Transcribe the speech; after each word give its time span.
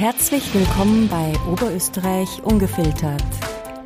Herzlich 0.00 0.54
willkommen 0.54 1.08
bei 1.08 1.34
Oberösterreich 1.52 2.42
Ungefiltert, 2.42 3.22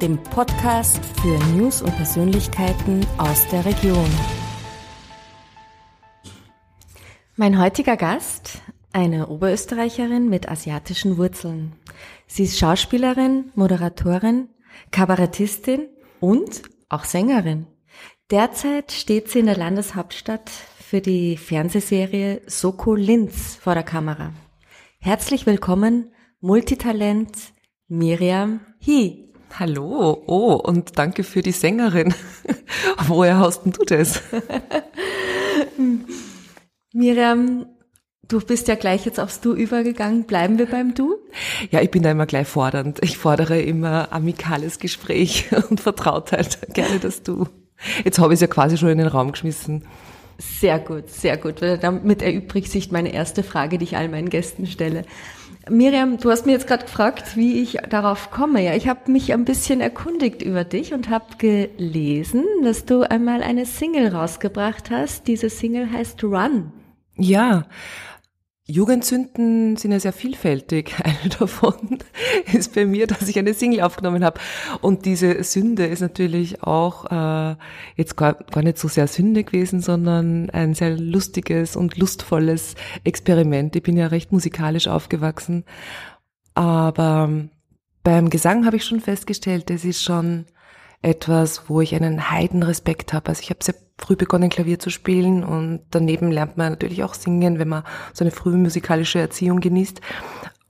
dem 0.01 0.23
Podcast 0.23 1.05
für 1.21 1.37
News 1.57 1.83
und 1.83 1.91
Persönlichkeiten 1.97 3.05
aus 3.19 3.49
der 3.49 3.65
Region. 3.65 4.09
Mein 7.35 7.61
heutiger 7.61 7.97
Gast, 7.97 8.63
eine 8.93 9.27
Oberösterreicherin 9.27 10.29
mit 10.29 10.49
asiatischen 10.49 11.19
Wurzeln. 11.19 11.73
Sie 12.29 12.45
ist 12.45 12.61
Schauspielerin, 12.61 13.51
Moderatorin, 13.57 14.51
Kabarettistin 14.93 15.89
und 16.21 16.63
auch 16.91 17.03
Sängerin. 17.03 17.67
Derzeit 18.31 18.93
steht 18.93 19.31
sie 19.31 19.41
in 19.41 19.47
der 19.47 19.57
Landeshauptstadt 19.57 20.49
für 20.49 21.01
die 21.01 21.37
Fernsehserie 21.37 22.41
Soko 22.47 22.95
Linz 22.95 23.57
vor 23.57 23.75
der 23.75 23.83
Kamera. 23.83 24.33
Herzlich 25.05 25.45
willkommen, 25.45 26.11
Multitalent 26.41 27.37
Miriam 27.89 28.61
Hi. 28.87 29.35
Hallo, 29.59 30.23
oh, 30.27 30.55
und 30.55 30.99
danke 30.99 31.25
für 31.25 31.43
die 31.43 31.53
Sängerin. 31.53 32.15
Woher 33.07 33.39
hast 33.39 33.65
denn 33.65 33.73
du 33.73 33.85
das? 33.85 34.23
Miriam, 36.95 37.67
du 38.29 38.41
bist 38.41 38.67
ja 38.67 38.77
gleich 38.77 39.05
jetzt 39.05 39.21
aufs 39.21 39.43
Du 39.43 39.53
übergegangen. 39.53 40.25
Bleiben 40.25 40.57
wir 40.57 40.71
beim 40.71 40.95
Du? 40.95 41.17
Ja, 41.71 41.83
ich 41.83 41.91
bin 41.91 42.03
da 42.03 42.11
immer 42.11 42.25
gleich 42.25 42.49
fordernd. 42.49 43.01
Ich 43.03 43.19
fordere 43.19 43.61
immer 43.61 44.11
amikales 44.11 44.79
Gespräch 44.79 45.51
und 45.69 45.83
Vertrautheit. 45.83 46.61
Gerne 46.73 46.99
das 46.99 47.23
Du. 47.23 47.47
Jetzt 48.07 48.19
habe 48.19 48.33
ich 48.33 48.39
es 48.39 48.41
ja 48.41 48.47
quasi 48.47 48.79
schon 48.79 48.89
in 48.89 48.97
den 48.97 49.09
Raum 49.09 49.33
geschmissen. 49.33 49.85
Sehr 50.39 50.79
gut, 50.79 51.11
sehr 51.11 51.37
gut. 51.37 51.63
Damit 51.63 52.23
erübrigt 52.23 52.71
sich 52.71 52.91
meine 52.91 53.13
erste 53.13 53.43
Frage, 53.43 53.79
die 53.79 53.85
ich 53.85 53.97
all 53.97 54.09
meinen 54.09 54.31
Gästen 54.31 54.67
stelle. 54.67 55.05
Miriam, 55.71 56.19
du 56.19 56.31
hast 56.31 56.45
mir 56.45 56.53
jetzt 56.53 56.67
gerade 56.67 56.85
gefragt, 56.85 57.37
wie 57.37 57.63
ich 57.63 57.79
darauf 57.89 58.31
komme. 58.31 58.63
Ja, 58.63 58.75
ich 58.75 58.87
habe 58.87 59.11
mich 59.11 59.33
ein 59.33 59.47
bisschen 59.47 59.81
erkundigt 59.81 60.43
über 60.43 60.65
dich 60.65 60.93
und 60.93 61.09
habe 61.09 61.37
gelesen, 61.39 62.45
dass 62.63 62.85
du 62.85 63.03
einmal 63.03 63.43
eine 63.43 63.65
Single 63.65 64.09
rausgebracht 64.09 64.91
hast. 64.91 65.27
Diese 65.27 65.49
Single 65.49 65.91
heißt 65.91 66.23
Run. 66.23 66.73
Ja, 67.17 67.65
Jugendsünden 68.67 69.77
sind 69.77 69.93
ja 69.93 70.01
sehr 70.01 70.15
vielfältig. 70.15 70.95
Eine 71.05 71.29
davon 71.39 71.99
ist 72.53 72.75
bei 72.75 72.87
mir, 72.87 73.07
dass 73.07 73.29
ich 73.29 73.39
eine 73.39 73.53
Single 73.53 73.83
aufgenommen 73.83 74.25
habe. 74.25 74.41
Und 74.81 75.05
diese 75.05 75.45
Sünde 75.45 75.85
ist 75.85 76.01
natürlich 76.01 76.63
auch 76.63 77.11
äh, 77.11 77.57
jetzt 77.97 78.17
gar, 78.17 78.35
gar 78.35 78.63
nicht 78.63 78.79
so 78.79 78.89
sehr 78.89 79.07
Sünde 79.07 79.45
gewesen, 79.45 79.81
sondern 79.81 80.49
ein 80.51 80.75
sehr 80.75 80.97
lustiges 80.97 81.77
und 81.77 81.99
lustvolles 81.99 82.75
Experiment. 83.05 83.77
Ich 83.77 83.83
bin 83.83 83.99
ja 83.99 84.07
recht 84.07 84.33
musikalisch 84.33 84.89
aufgewachsen. 84.89 85.65
Aber 86.55 87.31
beim 88.03 88.31
Gesang 88.31 88.65
habe 88.65 88.77
ich 88.77 88.85
schon 88.85 89.01
festgestellt, 89.01 89.69
das 89.69 89.85
ist 89.85 90.03
schon 90.03 90.47
etwas, 91.05 91.69
wo 91.69 91.83
ich 91.83 91.95
einen 91.95 92.31
Heidenrespekt 92.31 93.13
habe. 93.13 93.29
Also 93.29 93.43
ich 93.43 93.51
habe 93.51 93.63
sehr 93.63 93.75
früh 93.99 94.17
begonnen, 94.17 94.49
Klavier 94.49 94.79
zu 94.79 94.91
spielen 94.91 95.45
und 95.45 95.83
daneben 95.91 96.33
lernt 96.33 96.57
man 96.57 96.73
natürlich 96.73 97.05
auch 97.05 97.15
singen, 97.15 97.59
wenn 97.59 97.69
man 97.69 97.85
so 98.15 98.25
eine 98.25 98.31
frühe 98.31 98.57
musikalische 98.57 99.19
Erziehung 99.19 99.61
genießt. 99.61 100.01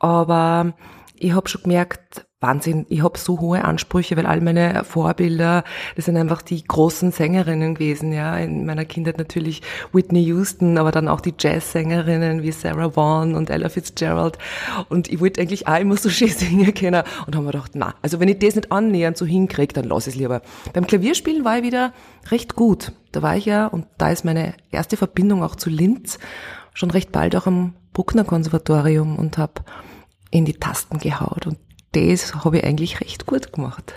Aber 0.01 0.75
ich 1.17 1.33
habe 1.33 1.49
schon 1.49 1.63
gemerkt, 1.63 2.27
Wahnsinn, 2.45 2.85
ich 2.91 3.03
habe 3.03 3.19
so 3.19 3.41
hohe 3.41 3.65
Ansprüche, 3.65 4.19
weil 4.19 4.27
all 4.27 4.43
meine 4.43 4.85
Vorbilder, 4.85 5.65
das 5.97 6.05
sind 6.05 6.19
einfach 6.19 6.43
die 6.43 6.63
großen 6.63 7.11
Sängerinnen 7.11 7.75
gewesen, 7.75 8.13
ja. 8.13 8.37
In 8.37 8.67
meiner 8.67 8.85
Kindheit 8.85 9.17
natürlich 9.17 9.63
Whitney 9.93 10.23
Houston, 10.25 10.77
aber 10.77 10.93
dann 10.93 11.09
auch 11.09 11.23
die 11.23 11.33
Jazzsängerinnen 11.39 12.43
wie 12.43 12.53
Sarah 12.53 12.95
Vaughan 12.95 13.35
und 13.35 13.49
Ella 13.49 13.71
Fitzgerald. 13.71 14.37
Und 14.91 15.09
ich 15.11 15.21
wollte 15.21 15.41
eigentlich 15.41 15.67
auch 15.67 15.81
immer 15.81 15.97
so 15.97 16.11
schön 16.11 16.29
singen 16.45 16.75
können 16.75 17.03
und 17.27 17.35
haben 17.35 17.45
mir 17.45 17.53
gedacht, 17.53 17.73
na, 17.75 17.95
also 18.03 18.21
wenn 18.21 18.29
ich 18.29 18.41
das 18.41 18.57
nicht 18.57 18.71
annähernd 18.71 19.17
so 19.17 19.25
hinkriege, 19.25 19.73
dann 19.73 19.85
lass 19.85 20.07
es 20.07 20.15
lieber. 20.15 20.43
Beim 20.75 20.87
Klavierspielen 20.87 21.47
war 21.47 21.57
ich 21.57 21.65
wieder 21.65 21.95
recht 22.31 22.57
gut. 22.57 22.93
Da 23.13 23.23
war 23.23 23.37
ich 23.39 23.47
ja, 23.47 23.69
und 23.69 23.87
da 23.97 24.11
ist 24.11 24.27
meine 24.27 24.53
erste 24.71 24.99
Verbindung 24.99 25.43
auch 25.43 25.57
zu 25.57 25.71
Linz, 25.71 26.19
schon 26.75 26.91
recht 26.91 27.11
bald 27.11 27.37
auch 27.37 27.47
am 27.47 27.73
Bruckner 27.95 28.25
Konservatorium 28.25 29.17
und 29.17 29.39
habe 29.39 29.63
in 30.31 30.45
die 30.45 30.55
Tasten 30.55 30.99
gehaut. 30.99 31.47
Und 31.47 31.59
das 31.95 32.35
habe 32.35 32.59
ich 32.59 32.65
eigentlich 32.65 33.01
recht 33.01 33.27
gut 33.27 33.53
gemacht. 33.53 33.95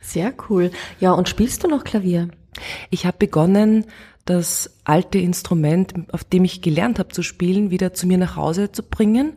Sehr 0.00 0.32
cool. 0.48 0.70
Ja, 1.00 1.12
und 1.12 1.28
spielst 1.28 1.64
du 1.64 1.68
noch 1.68 1.84
Klavier? 1.84 2.28
Ich 2.90 3.06
habe 3.06 3.16
begonnen, 3.18 3.86
das 4.24 4.78
alte 4.84 5.18
Instrument, 5.18 5.94
auf 6.12 6.24
dem 6.24 6.44
ich 6.44 6.62
gelernt 6.62 6.98
habe 6.98 7.10
zu 7.10 7.22
spielen, 7.22 7.70
wieder 7.70 7.92
zu 7.92 8.06
mir 8.06 8.18
nach 8.18 8.36
Hause 8.36 8.72
zu 8.72 8.82
bringen. 8.82 9.34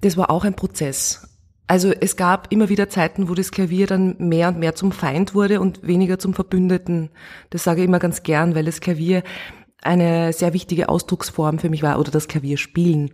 Das 0.00 0.16
war 0.16 0.30
auch 0.30 0.44
ein 0.44 0.54
Prozess. 0.54 1.28
Also 1.66 1.92
es 1.92 2.16
gab 2.16 2.50
immer 2.50 2.68
wieder 2.70 2.88
Zeiten, 2.88 3.28
wo 3.28 3.34
das 3.34 3.50
Klavier 3.50 3.86
dann 3.86 4.16
mehr 4.18 4.48
und 4.48 4.58
mehr 4.58 4.74
zum 4.74 4.90
Feind 4.90 5.34
wurde 5.34 5.60
und 5.60 5.86
weniger 5.86 6.18
zum 6.18 6.32
Verbündeten. 6.32 7.10
Das 7.50 7.64
sage 7.64 7.82
ich 7.82 7.88
immer 7.88 7.98
ganz 7.98 8.22
gern, 8.22 8.54
weil 8.54 8.64
das 8.64 8.80
Klavier 8.80 9.22
eine 9.82 10.32
sehr 10.32 10.54
wichtige 10.54 10.88
Ausdrucksform 10.88 11.58
für 11.58 11.68
mich 11.68 11.82
war 11.82 11.98
oder 11.98 12.10
das 12.10 12.26
Klavierspielen. 12.26 13.12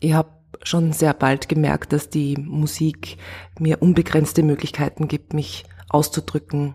Ich 0.00 0.12
habe 0.12 0.30
schon 0.62 0.92
sehr 0.92 1.14
bald 1.14 1.48
gemerkt, 1.48 1.92
dass 1.92 2.10
die 2.10 2.36
Musik 2.36 3.18
mir 3.58 3.82
unbegrenzte 3.82 4.42
Möglichkeiten 4.42 5.08
gibt, 5.08 5.34
mich 5.34 5.64
auszudrücken. 5.88 6.74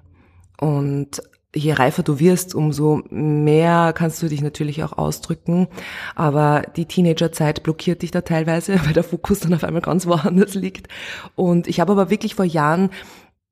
Und 0.60 1.22
je 1.56 1.74
reifer 1.74 2.04
du 2.04 2.20
wirst, 2.20 2.54
umso 2.54 3.02
mehr 3.10 3.94
kannst 3.94 4.22
du 4.22 4.28
dich 4.28 4.42
natürlich 4.42 4.84
auch 4.84 4.98
ausdrücken. 4.98 5.68
Aber 6.16 6.64
die 6.76 6.86
Teenagerzeit 6.86 7.64
blockiert 7.64 8.02
dich 8.02 8.12
da 8.12 8.22
teilweise, 8.22 8.80
weil 8.86 8.94
der 8.94 9.04
Fokus 9.04 9.40
dann 9.40 9.54
auf 9.54 9.64
einmal 9.64 9.82
ganz 9.82 10.06
woanders 10.06 10.54
liegt. 10.56 10.88
Und 11.36 11.68
ich 11.68 11.80
habe 11.80 11.92
aber 11.92 12.10
wirklich 12.10 12.36
vor 12.36 12.46
Jahren 12.46 12.90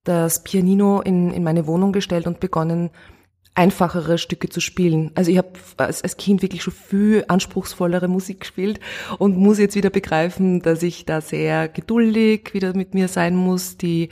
das 0.03 0.43
Pianino 0.43 1.01
in, 1.01 1.31
in 1.31 1.43
meine 1.43 1.67
Wohnung 1.67 1.91
gestellt 1.91 2.27
und 2.27 2.39
begonnen, 2.39 2.91
einfachere 3.57 4.19
Stücke 4.19 4.49
zu 4.49 4.61
spielen. 4.61 5.11
Also 5.15 5.31
ich 5.31 5.39
habe 5.39 5.49
als, 5.77 6.17
Kind 6.17 6.43
wirklich 6.43 6.61
schon 6.61 6.73
viel 6.73 7.25
anspruchsvollere 7.27 8.07
Musik 8.07 8.41
gespielt 8.41 8.79
und 9.17 9.35
muss 9.35 9.57
jetzt 9.57 9.75
wieder 9.75 9.89
begreifen, 9.89 10.61
dass 10.61 10.83
ich 10.83 11.05
da 11.05 11.21
sehr 11.21 11.67
geduldig 11.67 12.53
wieder 12.53 12.75
mit 12.75 12.93
mir 12.93 13.07
sein 13.07 13.35
muss. 13.35 13.75
Die 13.75 14.09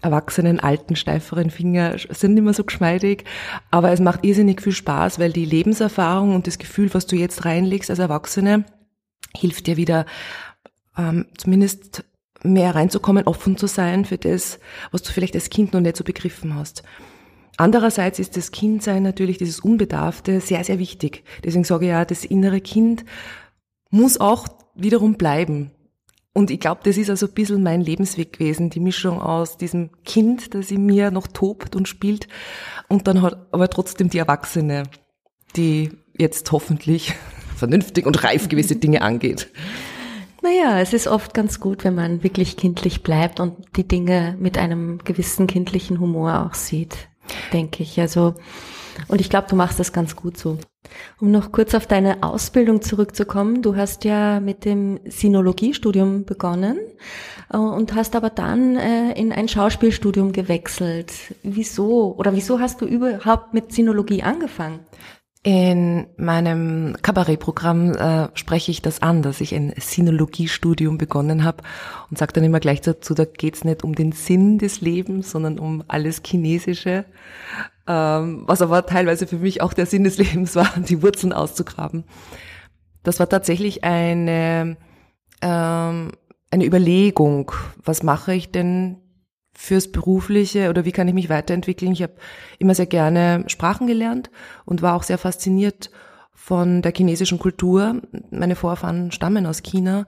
erwachsenen, 0.00 0.60
alten, 0.60 0.94
steiferen 0.94 1.50
Finger 1.50 1.96
sind 2.10 2.34
nicht 2.34 2.44
mehr 2.44 2.54
so 2.54 2.62
geschmeidig, 2.62 3.24
aber 3.72 3.90
es 3.90 4.00
macht 4.00 4.24
irrsinnig 4.24 4.62
viel 4.62 4.72
Spaß, 4.72 5.18
weil 5.18 5.32
die 5.32 5.46
Lebenserfahrung 5.46 6.34
und 6.34 6.46
das 6.46 6.58
Gefühl, 6.58 6.94
was 6.94 7.06
du 7.06 7.16
jetzt 7.16 7.44
reinlegst 7.44 7.90
als 7.90 7.98
Erwachsene, 7.98 8.64
hilft 9.36 9.66
dir 9.66 9.76
wieder 9.76 10.06
ähm, 10.96 11.26
zumindest 11.36 12.04
mehr 12.44 12.76
reinzukommen, 12.76 13.26
offen 13.26 13.56
zu 13.56 13.66
sein 13.66 14.04
für 14.04 14.18
das, 14.18 14.60
was 14.92 15.02
du 15.02 15.10
vielleicht 15.10 15.34
als 15.34 15.50
Kind 15.50 15.72
noch 15.72 15.80
nicht 15.80 15.96
so 15.96 16.04
begriffen 16.04 16.54
hast. 16.54 16.84
Andererseits 17.56 18.18
ist 18.18 18.36
das 18.36 18.50
Kindsein 18.50 19.02
natürlich, 19.02 19.38
dieses 19.38 19.60
Unbedarfte, 19.60 20.40
sehr, 20.40 20.64
sehr 20.64 20.78
wichtig. 20.78 21.22
Deswegen 21.44 21.64
sage 21.64 21.86
ich 21.86 21.90
ja, 21.90 22.04
das 22.04 22.24
innere 22.24 22.60
Kind 22.60 23.04
muss 23.90 24.20
auch 24.20 24.48
wiederum 24.74 25.14
bleiben. 25.14 25.70
Und 26.32 26.50
ich 26.50 26.58
glaube, 26.58 26.80
das 26.82 26.96
ist 26.96 27.10
also 27.10 27.26
ein 27.26 27.32
bisschen 27.32 27.62
mein 27.62 27.80
Lebensweg 27.80 28.32
gewesen, 28.32 28.70
die 28.70 28.80
Mischung 28.80 29.20
aus 29.22 29.56
diesem 29.56 29.90
Kind, 30.04 30.54
das 30.54 30.72
in 30.72 30.84
mir 30.84 31.12
noch 31.12 31.28
tobt 31.28 31.76
und 31.76 31.86
spielt, 31.86 32.26
und 32.88 33.06
dann 33.06 33.22
hat 33.22 33.46
aber 33.52 33.70
trotzdem 33.70 34.10
die 34.10 34.18
Erwachsene, 34.18 34.82
die 35.54 35.90
jetzt 36.18 36.50
hoffentlich 36.50 37.14
vernünftig 37.56 38.04
und 38.04 38.24
reif 38.24 38.48
gewisse 38.48 38.74
Dinge 38.74 39.02
angeht. 39.02 39.48
Naja, 40.42 40.80
es 40.80 40.92
ist 40.92 41.06
oft 41.06 41.34
ganz 41.34 41.60
gut, 41.60 41.84
wenn 41.84 41.94
man 41.94 42.24
wirklich 42.24 42.56
kindlich 42.56 43.04
bleibt 43.04 43.38
und 43.38 43.56
die 43.76 43.86
Dinge 43.86 44.36
mit 44.40 44.58
einem 44.58 44.98
gewissen 44.98 45.46
kindlichen 45.46 46.00
Humor 46.00 46.44
auch 46.44 46.54
sieht 46.54 47.08
denke 47.52 47.82
ich. 47.82 48.00
Also, 48.00 48.34
und 49.08 49.20
ich 49.20 49.30
glaube, 49.30 49.48
du 49.48 49.56
machst 49.56 49.78
das 49.80 49.92
ganz 49.92 50.16
gut 50.16 50.36
so. 50.36 50.58
Um 51.20 51.30
noch 51.30 51.52
kurz 51.52 51.74
auf 51.74 51.86
deine 51.86 52.22
Ausbildung 52.22 52.82
zurückzukommen, 52.82 53.62
du 53.62 53.76
hast 53.76 54.04
ja 54.04 54.40
mit 54.40 54.64
dem 54.64 55.00
Sinologiestudium 55.04 56.24
begonnen 56.24 56.78
äh, 57.52 57.56
und 57.56 57.94
hast 57.94 58.14
aber 58.16 58.30
dann 58.30 58.76
äh, 58.76 59.12
in 59.12 59.32
ein 59.32 59.48
Schauspielstudium 59.48 60.32
gewechselt. 60.32 61.12
Wieso? 61.42 62.14
Oder 62.16 62.34
wieso 62.34 62.60
hast 62.60 62.80
du 62.80 62.86
überhaupt 62.86 63.54
mit 63.54 63.72
Sinologie 63.72 64.22
angefangen? 64.22 64.80
In 65.46 66.06
meinem 66.16 66.96
Kabarettprogramm 67.02 67.92
äh, 67.92 68.28
spreche 68.32 68.70
ich 68.70 68.80
das 68.80 69.02
an, 69.02 69.20
dass 69.20 69.42
ich 69.42 69.54
ein 69.54 69.74
Sinologiestudium 69.76 70.96
begonnen 70.96 71.44
habe 71.44 71.62
und 72.10 72.16
sage 72.16 72.32
dann 72.32 72.44
immer 72.44 72.60
gleich 72.60 72.80
dazu, 72.80 73.12
da 73.12 73.26
geht's 73.26 73.62
nicht 73.62 73.84
um 73.84 73.94
den 73.94 74.12
Sinn 74.12 74.56
des 74.56 74.80
Lebens, 74.80 75.30
sondern 75.30 75.58
um 75.58 75.84
alles 75.86 76.22
Chinesische, 76.24 77.04
ähm, 77.86 78.44
was 78.46 78.62
aber 78.62 78.86
teilweise 78.86 79.26
für 79.26 79.36
mich 79.36 79.60
auch 79.60 79.74
der 79.74 79.84
Sinn 79.84 80.04
des 80.04 80.16
Lebens 80.16 80.56
war, 80.56 80.72
die 80.88 81.02
Wurzeln 81.02 81.34
auszugraben. 81.34 82.04
Das 83.02 83.20
war 83.20 83.28
tatsächlich 83.28 83.84
eine, 83.84 84.78
ähm, 85.42 86.12
eine 86.50 86.64
Überlegung, 86.64 87.52
was 87.84 88.02
mache 88.02 88.32
ich 88.32 88.50
denn 88.50 88.96
fürs 89.54 89.90
Berufliche 89.90 90.68
oder 90.68 90.84
wie 90.84 90.92
kann 90.92 91.08
ich 91.08 91.14
mich 91.14 91.28
weiterentwickeln. 91.28 91.92
Ich 91.92 92.02
habe 92.02 92.14
immer 92.58 92.74
sehr 92.74 92.86
gerne 92.86 93.44
Sprachen 93.46 93.86
gelernt 93.86 94.30
und 94.64 94.82
war 94.82 94.94
auch 94.94 95.02
sehr 95.04 95.18
fasziniert 95.18 95.90
von 96.34 96.82
der 96.82 96.92
chinesischen 96.94 97.38
Kultur. 97.38 98.02
Meine 98.30 98.56
Vorfahren 98.56 99.12
stammen 99.12 99.46
aus 99.46 99.62
China 99.62 100.06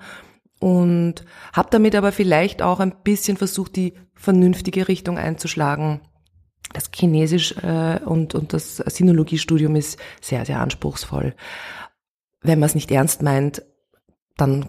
und 0.59 1.25
habe 1.53 1.69
damit 1.71 1.95
aber 1.95 2.13
vielleicht 2.13 2.61
auch 2.63 2.81
ein 2.81 2.95
bisschen 3.05 3.37
versucht, 3.37 3.77
die 3.77 3.95
vernünftige 4.15 4.89
Richtung 4.89 5.19
einzuschlagen. 5.19 6.01
Das 6.73 6.91
Chinesisch 6.93 7.55
äh, 7.63 8.01
und, 8.05 8.35
und 8.35 8.53
das 8.53 8.77
Sinologiestudium 8.79 9.77
ist 9.77 9.99
sehr, 10.21 10.45
sehr 10.45 10.61
anspruchsvoll. 10.61 11.35
Wenn 12.43 12.59
man 12.59 12.67
es 12.67 12.75
nicht 12.75 12.91
ernst 12.91 13.23
meint, 13.23 13.63
dann 14.37 14.69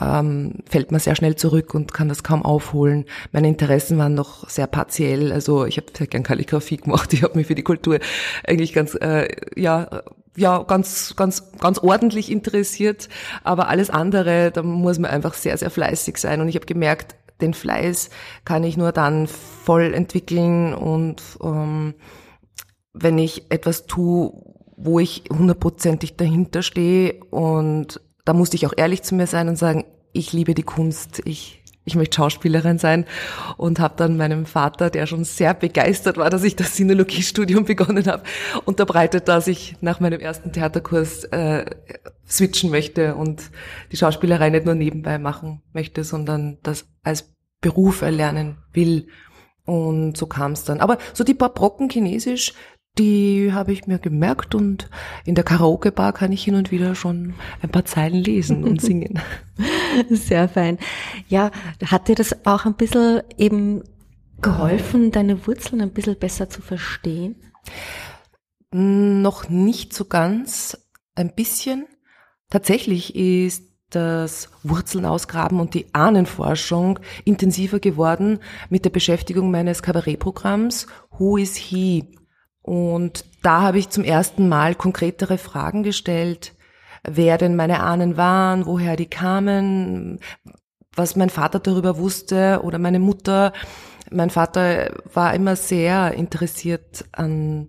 ähm, 0.00 0.58
fällt 0.68 0.90
man 0.90 1.00
sehr 1.00 1.14
schnell 1.16 1.36
zurück 1.36 1.74
und 1.74 1.92
kann 1.92 2.08
das 2.08 2.22
kaum 2.22 2.44
aufholen. 2.44 3.04
Meine 3.32 3.48
Interessen 3.48 3.98
waren 3.98 4.14
noch 4.14 4.48
sehr 4.48 4.66
partiell. 4.66 5.32
Also 5.32 5.64
ich 5.66 5.76
habe 5.76 5.86
sehr 5.96 6.06
gern 6.06 6.22
Kalligrafie 6.22 6.78
gemacht. 6.78 7.12
Ich 7.12 7.22
habe 7.22 7.36
mich 7.36 7.46
für 7.46 7.54
die 7.54 7.62
Kultur 7.62 7.98
eigentlich 8.46 8.72
ganz 8.72 8.94
äh, 8.94 9.28
ja 9.56 10.02
ja 10.36 10.62
ganz 10.64 11.14
ganz 11.16 11.52
ganz 11.58 11.78
ordentlich 11.78 12.30
interessiert. 12.30 13.08
Aber 13.44 13.68
alles 13.68 13.90
andere, 13.90 14.50
da 14.50 14.62
muss 14.62 14.98
man 14.98 15.10
einfach 15.10 15.34
sehr 15.34 15.56
sehr 15.56 15.70
fleißig 15.70 16.18
sein. 16.18 16.40
Und 16.40 16.48
ich 16.48 16.56
habe 16.56 16.66
gemerkt, 16.66 17.14
den 17.40 17.54
Fleiß 17.54 18.10
kann 18.44 18.64
ich 18.64 18.76
nur 18.76 18.92
dann 18.92 19.26
voll 19.26 19.92
entwickeln 19.94 20.72
und 20.74 21.22
ähm, 21.42 21.94
wenn 22.92 23.18
ich 23.18 23.50
etwas 23.50 23.86
tue, 23.86 24.32
wo 24.76 25.00
ich 25.00 25.24
hundertprozentig 25.30 26.16
dahinter 26.16 26.62
stehe 26.62 27.14
und 27.30 28.00
da 28.24 28.32
musste 28.32 28.56
ich 28.56 28.66
auch 28.66 28.74
ehrlich 28.76 29.02
zu 29.02 29.14
mir 29.14 29.26
sein 29.26 29.48
und 29.48 29.56
sagen, 29.56 29.84
ich 30.12 30.32
liebe 30.32 30.54
die 30.54 30.62
Kunst, 30.62 31.22
ich 31.24 31.64
ich 31.84 31.96
möchte 31.96 32.16
Schauspielerin 32.16 32.78
sein 32.78 33.04
und 33.56 33.78
habe 33.78 33.94
dann 33.96 34.16
meinem 34.16 34.46
Vater, 34.46 34.90
der 34.90 35.06
schon 35.06 35.24
sehr 35.24 35.54
begeistert 35.54 36.16
war, 36.16 36.30
dass 36.30 36.42
ich 36.42 36.56
das 36.56 36.76
Sinologiestudium 36.76 37.64
begonnen 37.66 38.06
habe, 38.06 38.22
unterbreitet, 38.64 39.28
dass 39.28 39.46
ich 39.46 39.76
nach 39.80 40.00
meinem 40.00 40.20
ersten 40.20 40.52
Theaterkurs 40.52 41.24
äh, 41.24 41.66
switchen 42.26 42.70
möchte 42.70 43.14
und 43.14 43.50
die 43.92 43.96
Schauspielerei 43.96 44.50
nicht 44.50 44.64
nur 44.64 44.74
nebenbei 44.74 45.18
machen 45.18 45.62
möchte, 45.72 46.04
sondern 46.04 46.58
das 46.62 46.86
als 47.02 47.34
Beruf 47.60 48.02
erlernen 48.02 48.58
will. 48.72 49.08
Und 49.66 50.16
so 50.16 50.26
kam 50.26 50.52
es 50.52 50.64
dann. 50.64 50.80
Aber 50.80 50.98
so 51.14 51.24
die 51.24 51.34
paar 51.34 51.52
Brocken 51.52 51.88
Chinesisch, 51.88 52.52
die 52.98 53.52
habe 53.52 53.72
ich 53.72 53.86
mir 53.86 53.98
gemerkt 53.98 54.54
und 54.54 54.88
in 55.24 55.34
der 55.34 55.44
Karaoke-Bar 55.44 56.12
kann 56.12 56.32
ich 56.32 56.44
hin 56.44 56.54
und 56.54 56.70
wieder 56.70 56.94
schon 56.94 57.34
ein 57.60 57.70
paar 57.70 57.84
Zeilen 57.84 58.22
lesen 58.22 58.64
und 58.64 58.80
singen. 58.80 59.20
Sehr 60.10 60.48
fein. 60.48 60.78
Ja, 61.28 61.50
hat 61.84 62.08
dir 62.08 62.14
das 62.14 62.46
auch 62.46 62.66
ein 62.66 62.74
bisschen 62.74 63.22
eben 63.36 63.82
geholfen, 64.40 65.10
deine 65.10 65.46
Wurzeln 65.46 65.80
ein 65.80 65.92
bisschen 65.92 66.18
besser 66.18 66.48
zu 66.48 66.62
verstehen? 66.62 67.36
Noch 68.70 69.48
nicht 69.48 69.92
so 69.92 70.04
ganz, 70.04 70.78
ein 71.14 71.34
bisschen. 71.34 71.86
Tatsächlich 72.50 73.16
ist 73.16 73.64
das 73.90 74.50
Wurzeln 74.62 75.04
ausgraben 75.04 75.60
und 75.60 75.74
die 75.74 75.86
Ahnenforschung 75.94 76.98
intensiver 77.24 77.78
geworden 77.78 78.40
mit 78.68 78.84
der 78.84 78.90
Beschäftigung 78.90 79.50
meines 79.50 79.82
Kabarettprogramms 79.82 80.86
Who 81.18 81.36
is 81.36 81.54
He? 81.54 82.16
Und 82.64 83.26
da 83.42 83.60
habe 83.60 83.78
ich 83.78 83.90
zum 83.90 84.04
ersten 84.04 84.48
Mal 84.48 84.74
konkretere 84.74 85.36
Fragen 85.36 85.82
gestellt, 85.82 86.54
wer 87.06 87.36
denn 87.36 87.56
meine 87.56 87.80
Ahnen 87.80 88.16
waren, 88.16 88.64
woher 88.64 88.96
die 88.96 89.04
kamen, 89.04 90.18
was 90.96 91.14
mein 91.14 91.28
Vater 91.28 91.58
darüber 91.58 91.98
wusste 91.98 92.62
oder 92.64 92.78
meine 92.78 93.00
Mutter. 93.00 93.52
Mein 94.10 94.30
Vater 94.30 94.92
war 95.12 95.34
immer 95.34 95.56
sehr 95.56 96.14
interessiert 96.14 97.04
an, 97.12 97.68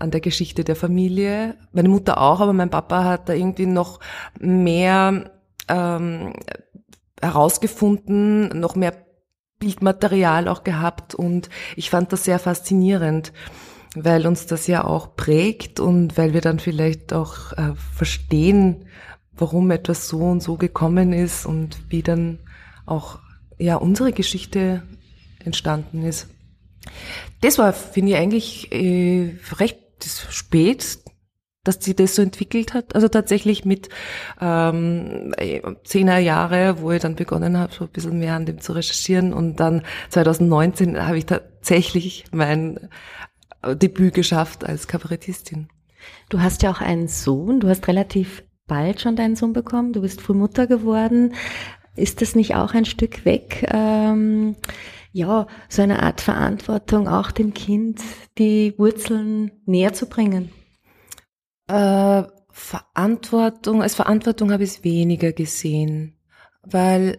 an 0.00 0.10
der 0.10 0.20
Geschichte 0.20 0.64
der 0.64 0.74
Familie. 0.74 1.54
Meine 1.70 1.88
Mutter 1.88 2.20
auch, 2.20 2.40
aber 2.40 2.52
mein 2.52 2.70
Papa 2.70 3.04
hat 3.04 3.28
da 3.28 3.34
irgendwie 3.34 3.66
noch 3.66 4.00
mehr 4.40 5.30
ähm, 5.68 6.32
herausgefunden, 7.20 8.48
noch 8.58 8.74
mehr 8.74 8.94
Bildmaterial 9.60 10.48
auch 10.48 10.64
gehabt 10.64 11.14
und 11.14 11.48
ich 11.76 11.90
fand 11.90 12.12
das 12.12 12.24
sehr 12.24 12.40
faszinierend 12.40 13.32
weil 13.94 14.26
uns 14.26 14.46
das 14.46 14.66
ja 14.66 14.84
auch 14.84 15.16
prägt 15.16 15.80
und 15.80 16.16
weil 16.16 16.32
wir 16.32 16.40
dann 16.40 16.58
vielleicht 16.58 17.12
auch 17.12 17.52
äh, 17.52 17.74
verstehen, 17.94 18.86
warum 19.32 19.70
etwas 19.70 20.08
so 20.08 20.20
und 20.20 20.42
so 20.42 20.56
gekommen 20.56 21.12
ist 21.12 21.46
und 21.46 21.78
wie 21.90 22.02
dann 22.02 22.38
auch 22.86 23.18
ja 23.58 23.76
unsere 23.76 24.12
Geschichte 24.12 24.82
entstanden 25.44 26.02
ist. 26.02 26.28
Das 27.40 27.58
war, 27.58 27.72
finde 27.72 28.12
ich, 28.12 28.16
eigentlich 28.18 28.72
äh, 28.72 29.36
recht 29.58 29.78
spät, 30.30 30.98
dass 31.64 31.78
sie 31.80 31.94
das 31.94 32.16
so 32.16 32.22
entwickelt 32.22 32.74
hat. 32.74 32.94
Also 32.94 33.08
tatsächlich 33.08 33.64
mit 33.64 33.88
ähm, 34.40 35.32
zehner 35.84 36.18
Jahre, 36.18 36.80
wo 36.80 36.90
ich 36.90 37.02
dann 37.02 37.14
begonnen 37.14 37.56
habe, 37.56 37.72
so 37.72 37.84
ein 37.84 37.90
bisschen 37.90 38.18
mehr 38.18 38.34
an 38.34 38.46
dem 38.46 38.60
zu 38.60 38.72
recherchieren. 38.72 39.32
Und 39.32 39.56
dann 39.56 39.82
2019 40.10 41.06
habe 41.06 41.18
ich 41.18 41.26
tatsächlich 41.26 42.24
mein 42.32 42.88
Debüt 43.62 44.14
geschafft 44.14 44.64
als 44.64 44.88
Kabarettistin. 44.88 45.68
Du 46.28 46.40
hast 46.40 46.62
ja 46.62 46.70
auch 46.70 46.80
einen 46.80 47.08
Sohn, 47.08 47.60
du 47.60 47.68
hast 47.68 47.86
relativ 47.88 48.42
bald 48.66 49.00
schon 49.00 49.16
deinen 49.16 49.36
Sohn 49.36 49.52
bekommen, 49.52 49.92
du 49.92 50.00
bist 50.00 50.20
früh 50.20 50.34
Mutter 50.34 50.66
geworden. 50.66 51.34
Ist 51.94 52.22
das 52.22 52.34
nicht 52.34 52.54
auch 52.54 52.74
ein 52.74 52.86
Stück 52.86 53.24
weg, 53.24 53.68
ähm, 53.70 54.56
ja, 55.12 55.46
so 55.68 55.82
eine 55.82 56.02
Art 56.02 56.22
Verantwortung, 56.22 57.06
auch 57.06 57.30
dem 57.30 57.52
Kind 57.52 58.00
die 58.38 58.74
Wurzeln 58.78 59.52
näher 59.66 59.92
zu 59.92 60.06
bringen? 60.06 60.50
Äh, 61.68 62.22
Verantwortung, 62.50 63.82
als 63.82 63.94
Verantwortung 63.94 64.52
habe 64.52 64.64
ich 64.64 64.70
es 64.70 64.84
weniger 64.84 65.32
gesehen, 65.32 66.16
weil 66.62 67.18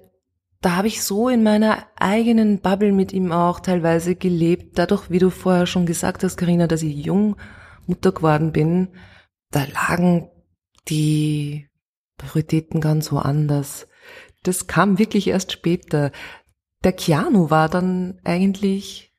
da 0.63 0.77
habe 0.77 0.88
ich 0.88 1.04
so 1.04 1.27
in 1.27 1.44
meiner 1.44 1.86
eigenen 1.98 2.60
Bubble 2.60 2.94
mit 2.94 3.12
ihm 3.12 3.33
auch 3.33 3.60
teilweise 3.60 4.15
gelebt. 4.15 4.80
Dadurch, 4.80 5.10
wie 5.10 5.19
du 5.19 5.30
vorher 5.30 5.65
schon 5.65 5.86
gesagt 5.86 6.24
hast, 6.24 6.38
Karina, 6.38 6.68
dass 6.68 6.83
ich 6.83 7.06
jung 7.06 7.36
Mutter 7.86 8.13
geworden 8.13 8.54
bin, 8.54 8.88
da 9.51 9.65
lagen 9.65 10.30
die 10.88 11.68
Prioritäten 12.18 12.80
ganz 12.80 13.12
woanders. 13.12 13.88
Das 14.44 14.68
kam 14.68 15.00
wirklich 15.00 15.27
erst 15.27 15.51
später. 15.51 16.12
Der 16.86 16.94
Keanu 16.94 17.50
war 17.50 17.68
dann 17.68 18.21
eigentlich 18.24 19.12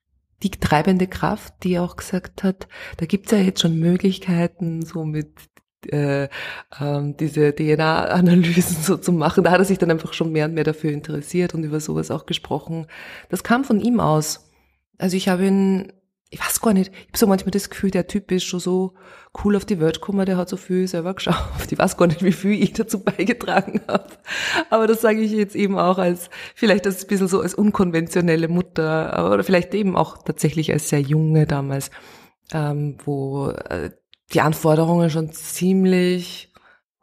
die 0.42 0.50
treibende 0.50 1.06
Kraft, 1.06 1.62
die 1.62 1.78
auch 1.78 1.96
gesagt 1.96 2.42
hat, 2.42 2.68
da 2.96 3.04
gibt's 3.04 3.32
ja 3.32 3.38
jetzt 3.38 3.60
schon 3.60 3.78
Möglichkeiten, 3.78 4.82
so 4.82 5.04
mit 5.04 5.34
äh, 5.92 6.28
ähm, 6.80 7.16
diese 7.16 7.54
DNA-Analysen 7.54 8.76
so 8.82 8.96
zu 8.96 9.12
machen. 9.12 9.44
Da 9.44 9.50
hat 9.50 9.58
er 9.58 9.64
sich 9.64 9.78
dann 9.78 9.90
einfach 9.90 10.12
schon 10.12 10.32
mehr 10.32 10.46
und 10.46 10.54
mehr 10.54 10.64
dafür 10.64 10.92
interessiert 10.92 11.54
und 11.54 11.64
über 11.64 11.80
sowas 11.80 12.10
auch 12.10 12.26
gesprochen. 12.26 12.86
Das 13.28 13.44
kam 13.44 13.64
von 13.64 13.80
ihm 13.80 14.00
aus. 14.00 14.50
Also 14.98 15.16
ich 15.16 15.28
habe 15.28 15.46
ihn, 15.46 15.92
ich 16.30 16.40
weiß 16.40 16.60
gar 16.60 16.72
nicht, 16.72 16.92
ich 16.92 17.08
habe 17.08 17.18
so 17.18 17.26
manchmal 17.26 17.50
das 17.50 17.70
Gefühl, 17.70 17.90
der 17.90 18.06
Typ 18.06 18.30
ist 18.32 18.44
schon 18.44 18.60
so 18.60 18.94
cool 19.42 19.56
auf 19.56 19.64
die 19.64 19.80
Welt 19.80 20.00
gekommen, 20.00 20.26
der 20.26 20.36
hat 20.36 20.48
so 20.48 20.56
viel 20.56 20.86
selber 20.86 21.14
geschafft. 21.14 21.72
Ich 21.72 21.78
weiß 21.78 21.96
gar 21.96 22.06
nicht, 22.06 22.22
wie 22.22 22.32
viel 22.32 22.62
ich 22.62 22.72
dazu 22.72 23.02
beigetragen 23.02 23.80
habe. 23.88 24.08
Aber 24.70 24.86
das 24.86 25.00
sage 25.00 25.20
ich 25.20 25.32
jetzt 25.32 25.56
eben 25.56 25.78
auch 25.78 25.98
als, 25.98 26.30
vielleicht 26.54 26.86
als 26.86 27.04
ein 27.04 27.08
bisschen 27.08 27.28
so 27.28 27.40
als 27.40 27.54
unkonventionelle 27.54 28.48
Mutter, 28.48 29.32
oder 29.32 29.44
vielleicht 29.44 29.74
eben 29.74 29.96
auch 29.96 30.18
tatsächlich 30.18 30.72
als 30.72 30.88
sehr 30.88 31.00
junge 31.00 31.46
damals, 31.46 31.90
ähm, 32.52 32.96
wo 33.04 33.48
äh, 33.48 33.90
die 34.32 34.40
Anforderungen 34.40 35.10
schon 35.10 35.32
ziemlich 35.32 36.52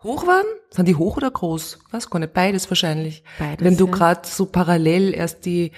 hoch 0.03 0.25
waren. 0.25 0.45
Sind 0.71 0.87
die 0.87 0.95
hoch 0.95 1.17
oder 1.17 1.29
groß? 1.29 1.79
Weiß 1.91 2.09
gar 2.09 2.19
nicht. 2.19 2.33
Beides 2.33 2.69
wahrscheinlich. 2.69 3.23
Beides, 3.37 3.63
Wenn 3.63 3.77
du 3.77 3.85
ja. 3.87 3.91
gerade 3.91 4.21
so 4.27 4.45
parallel 4.45 5.13
erst 5.13 5.45
die 5.45 5.71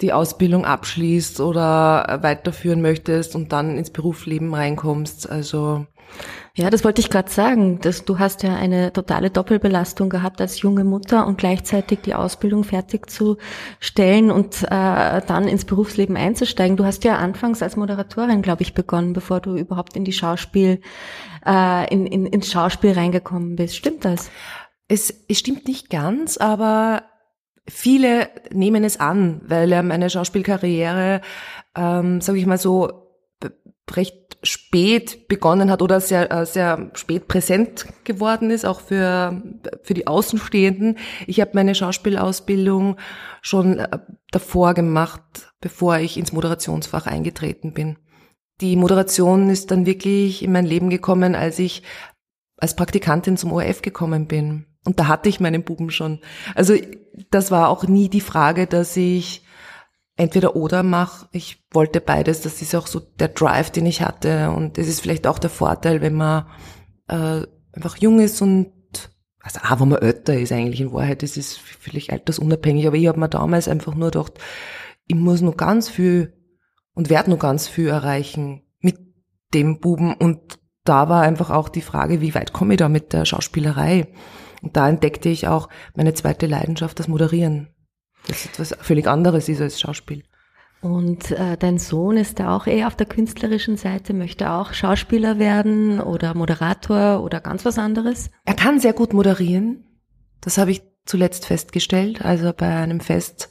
die 0.00 0.12
Ausbildung 0.12 0.64
abschließt 0.64 1.40
oder 1.40 2.18
weiterführen 2.22 2.82
möchtest 2.82 3.36
und 3.36 3.52
dann 3.52 3.78
ins 3.78 3.90
Berufsleben 3.90 4.52
reinkommst. 4.52 5.30
Also 5.30 5.86
ja, 6.54 6.68
das 6.68 6.84
wollte 6.84 7.00
ich 7.00 7.08
gerade 7.08 7.30
sagen. 7.30 7.80
Dass 7.80 8.04
du 8.04 8.18
hast 8.18 8.42
ja 8.42 8.54
eine 8.54 8.92
totale 8.92 9.30
Doppelbelastung 9.30 10.10
gehabt 10.10 10.40
als 10.40 10.60
junge 10.60 10.84
Mutter 10.84 11.26
und 11.26 11.38
gleichzeitig 11.38 12.00
die 12.00 12.14
Ausbildung 12.14 12.64
fertigzustellen 12.64 14.30
und 14.30 14.62
äh, 14.64 15.22
dann 15.26 15.48
ins 15.48 15.64
Berufsleben 15.64 16.16
einzusteigen. 16.16 16.76
Du 16.76 16.84
hast 16.84 17.04
ja 17.04 17.16
anfangs 17.16 17.62
als 17.62 17.76
Moderatorin, 17.76 18.42
glaube 18.42 18.62
ich, 18.62 18.74
begonnen, 18.74 19.14
bevor 19.14 19.40
du 19.40 19.56
überhaupt 19.56 19.96
in 19.96 20.04
die 20.04 20.12
Schauspiel, 20.12 20.80
äh, 21.46 21.92
in, 21.92 22.06
in, 22.06 22.26
ins 22.26 22.52
Schauspiel 22.52 22.92
reingekommen 22.92 23.56
bist. 23.56 23.76
Stimmt 23.76 24.04
das? 24.04 24.30
Es, 24.88 25.24
es 25.28 25.38
stimmt 25.38 25.66
nicht 25.66 25.88
ganz, 25.88 26.36
aber 26.36 27.04
viele 27.66 28.28
nehmen 28.50 28.84
es 28.84 29.00
an, 29.00 29.40
weil 29.46 29.82
meine 29.82 30.10
Schauspielkarriere, 30.10 31.22
ähm, 31.74 32.20
sage 32.20 32.38
ich 32.38 32.44
mal 32.44 32.58
so, 32.58 33.02
recht 33.90 34.21
spät 34.42 35.28
begonnen 35.28 35.70
hat 35.70 35.82
oder 35.82 36.00
sehr, 36.00 36.30
äh, 36.32 36.46
sehr 36.46 36.90
spät 36.94 37.28
präsent 37.28 37.86
geworden 38.04 38.50
ist, 38.50 38.64
auch 38.64 38.80
für, 38.80 39.40
für 39.82 39.94
die 39.94 40.06
Außenstehenden. 40.06 40.98
Ich 41.26 41.40
habe 41.40 41.52
meine 41.54 41.74
Schauspielausbildung 41.74 42.96
schon 43.40 43.78
äh, 43.78 43.98
davor 44.30 44.74
gemacht, 44.74 45.52
bevor 45.60 45.98
ich 45.98 46.16
ins 46.16 46.32
Moderationsfach 46.32 47.06
eingetreten 47.06 47.72
bin. 47.72 47.98
Die 48.60 48.76
Moderation 48.76 49.48
ist 49.48 49.70
dann 49.70 49.86
wirklich 49.86 50.42
in 50.42 50.52
mein 50.52 50.66
Leben 50.66 50.90
gekommen, 50.90 51.34
als 51.34 51.58
ich 51.58 51.82
als 52.56 52.76
Praktikantin 52.76 53.36
zum 53.36 53.52
ORF 53.52 53.82
gekommen 53.82 54.26
bin. 54.26 54.66
Und 54.84 54.98
da 54.98 55.06
hatte 55.06 55.28
ich 55.28 55.40
meinen 55.40 55.62
Buben 55.62 55.90
schon. 55.90 56.20
Also 56.54 56.74
das 57.30 57.50
war 57.50 57.68
auch 57.68 57.86
nie 57.86 58.08
die 58.08 58.20
Frage, 58.20 58.66
dass 58.66 58.96
ich 58.96 59.44
entweder 60.16 60.56
oder 60.56 60.82
mache. 60.82 61.28
Ich 61.32 61.64
wollte 61.72 62.00
beides. 62.00 62.42
Das 62.42 62.62
ist 62.62 62.74
auch 62.74 62.86
so 62.86 63.00
der 63.00 63.28
Drive, 63.28 63.70
den 63.70 63.86
ich 63.86 64.02
hatte. 64.02 64.50
Und 64.50 64.78
es 64.78 64.88
ist 64.88 65.00
vielleicht 65.00 65.26
auch 65.26 65.38
der 65.38 65.50
Vorteil, 65.50 66.00
wenn 66.00 66.14
man 66.14 66.46
äh, 67.08 67.42
einfach 67.72 67.96
jung 67.98 68.20
ist 68.20 68.42
und 68.42 68.72
also 69.42 69.60
auch 69.60 69.80
wenn 69.80 69.88
man 69.88 70.02
älter 70.02 70.38
ist 70.38 70.52
eigentlich 70.52 70.80
in 70.80 70.92
Wahrheit, 70.92 71.22
das 71.22 71.36
ist 71.36 71.58
vielleicht 71.58 72.12
altersunabhängig, 72.12 72.86
aber 72.86 72.96
ich 72.96 73.08
habe 73.08 73.18
mir 73.18 73.28
damals 73.28 73.66
einfach 73.66 73.94
nur 73.94 74.10
gedacht, 74.10 74.34
ich 75.06 75.16
muss 75.16 75.40
noch 75.40 75.56
ganz 75.56 75.88
viel 75.88 76.32
und 76.94 77.10
werde 77.10 77.30
noch 77.30 77.40
ganz 77.40 77.66
viel 77.66 77.88
erreichen 77.88 78.62
mit 78.78 78.98
dem 79.52 79.80
Buben 79.80 80.14
und 80.14 80.60
da 80.84 81.08
war 81.08 81.22
einfach 81.22 81.50
auch 81.50 81.68
die 81.68 81.80
Frage, 81.80 82.20
wie 82.20 82.34
weit 82.34 82.52
komme 82.52 82.74
ich 82.74 82.78
da 82.78 82.88
mit 82.88 83.12
der 83.12 83.24
Schauspielerei? 83.24 84.12
Und 84.62 84.76
da 84.76 84.88
entdeckte 84.88 85.28
ich 85.28 85.48
auch 85.48 85.68
meine 85.94 86.14
zweite 86.14 86.46
Leidenschaft, 86.46 86.98
das 86.98 87.08
Moderieren. 87.08 87.71
Das 88.26 88.46
etwas 88.46 88.76
völlig 88.80 89.06
anderes 89.06 89.48
ist 89.48 89.60
als 89.60 89.80
Schauspiel. 89.80 90.22
Und 90.80 91.30
äh, 91.30 91.56
dein 91.56 91.78
Sohn 91.78 92.16
ist 92.16 92.40
da 92.40 92.56
auch 92.56 92.66
eher 92.66 92.88
auf 92.88 92.96
der 92.96 93.06
künstlerischen 93.06 93.76
Seite, 93.76 94.14
möchte 94.14 94.50
auch 94.50 94.72
Schauspieler 94.72 95.38
werden 95.38 96.00
oder 96.00 96.34
Moderator 96.34 97.22
oder 97.22 97.40
ganz 97.40 97.64
was 97.64 97.78
anderes? 97.78 98.30
Er 98.44 98.54
kann 98.54 98.80
sehr 98.80 98.92
gut 98.92 99.12
moderieren. 99.12 99.84
Das 100.40 100.58
habe 100.58 100.72
ich 100.72 100.82
zuletzt 101.04 101.46
festgestellt, 101.46 102.24
als 102.24 102.42
er 102.42 102.52
bei 102.52 102.66
einem 102.66 102.98
Fest 102.98 103.48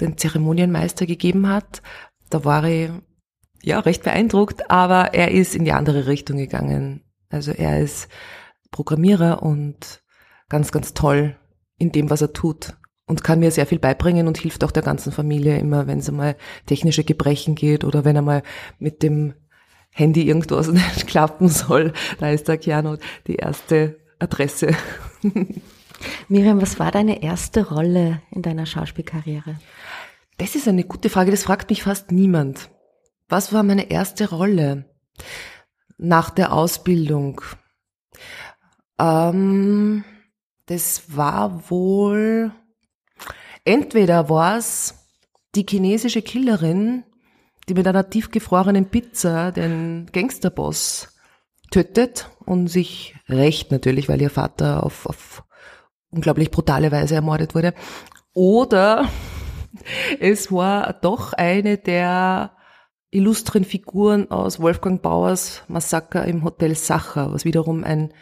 den 0.00 0.16
Zeremonienmeister 0.16 1.06
gegeben 1.06 1.48
hat. 1.48 1.82
Da 2.30 2.44
war 2.44 2.64
ich 2.64 2.90
ja 3.62 3.80
recht 3.80 4.04
beeindruckt, 4.04 4.70
aber 4.70 5.12
er 5.12 5.32
ist 5.32 5.56
in 5.56 5.64
die 5.64 5.72
andere 5.72 6.06
Richtung 6.06 6.36
gegangen. 6.36 7.02
Also 7.30 7.50
er 7.50 7.80
ist 7.80 8.08
Programmierer 8.70 9.42
und 9.42 10.04
ganz, 10.48 10.70
ganz 10.70 10.94
toll 10.94 11.36
in 11.78 11.90
dem, 11.90 12.10
was 12.10 12.22
er 12.22 12.32
tut 12.32 12.74
und 13.06 13.22
kann 13.22 13.40
mir 13.40 13.50
sehr 13.50 13.66
viel 13.66 13.78
beibringen 13.78 14.26
und 14.26 14.38
hilft 14.38 14.64
auch 14.64 14.70
der 14.70 14.82
ganzen 14.82 15.12
Familie 15.12 15.58
immer, 15.58 15.86
wenn 15.86 15.98
es 15.98 16.08
einmal 16.08 16.36
technische 16.66 17.04
Gebrechen 17.04 17.54
geht 17.54 17.84
oder 17.84 18.04
wenn 18.04 18.16
er 18.16 18.22
mal 18.22 18.42
mit 18.78 19.02
dem 19.02 19.34
Handy 19.90 20.26
irgendwas 20.26 20.68
nicht 20.68 21.06
klappen 21.06 21.48
soll. 21.48 21.92
Da 22.18 22.30
ist 22.30 22.48
der 22.48 22.58
Keanu 22.58 22.96
die 23.26 23.36
erste 23.36 23.98
Adresse. 24.18 24.74
Miriam, 26.28 26.60
was 26.60 26.78
war 26.78 26.90
deine 26.90 27.22
erste 27.22 27.68
Rolle 27.68 28.20
in 28.30 28.42
deiner 28.42 28.66
Schauspielkarriere? 28.66 29.58
Das 30.38 30.54
ist 30.54 30.66
eine 30.66 30.84
gute 30.84 31.10
Frage, 31.10 31.30
das 31.30 31.44
fragt 31.44 31.70
mich 31.70 31.82
fast 31.82 32.10
niemand. 32.10 32.70
Was 33.28 33.52
war 33.52 33.62
meine 33.62 33.90
erste 33.90 34.28
Rolle 34.30 34.84
nach 35.96 36.30
der 36.30 36.52
Ausbildung? 36.52 37.40
Ähm, 38.98 40.04
das 40.66 41.16
war 41.16 41.70
wohl 41.70 42.52
Entweder 43.64 44.28
war 44.28 44.58
es 44.58 45.06
die 45.54 45.64
chinesische 45.68 46.22
Killerin, 46.22 47.04
die 47.68 47.74
mit 47.74 47.86
einer 47.86 48.10
tiefgefrorenen 48.10 48.90
Pizza 48.90 49.52
den 49.52 50.06
Gangsterboss 50.12 51.08
tötet 51.70 52.30
und 52.44 52.68
sich 52.68 53.14
rächt 53.28 53.70
natürlich, 53.70 54.08
weil 54.08 54.20
ihr 54.20 54.30
Vater 54.30 54.84
auf, 54.84 55.06
auf 55.06 55.44
unglaublich 56.10 56.50
brutale 56.50 56.92
Weise 56.92 57.14
ermordet 57.14 57.54
wurde. 57.54 57.72
Oder 58.34 59.08
es 60.20 60.52
war 60.52 60.92
doch 60.92 61.32
eine 61.32 61.78
der 61.78 62.52
illustren 63.10 63.64
Figuren 63.64 64.30
aus 64.30 64.60
Wolfgang 64.60 65.00
Bauers 65.00 65.62
Massaker 65.68 66.24
im 66.26 66.44
Hotel 66.44 66.74
Sacher, 66.74 67.32
was 67.32 67.44
wiederum 67.44 67.84
ein 67.84 68.12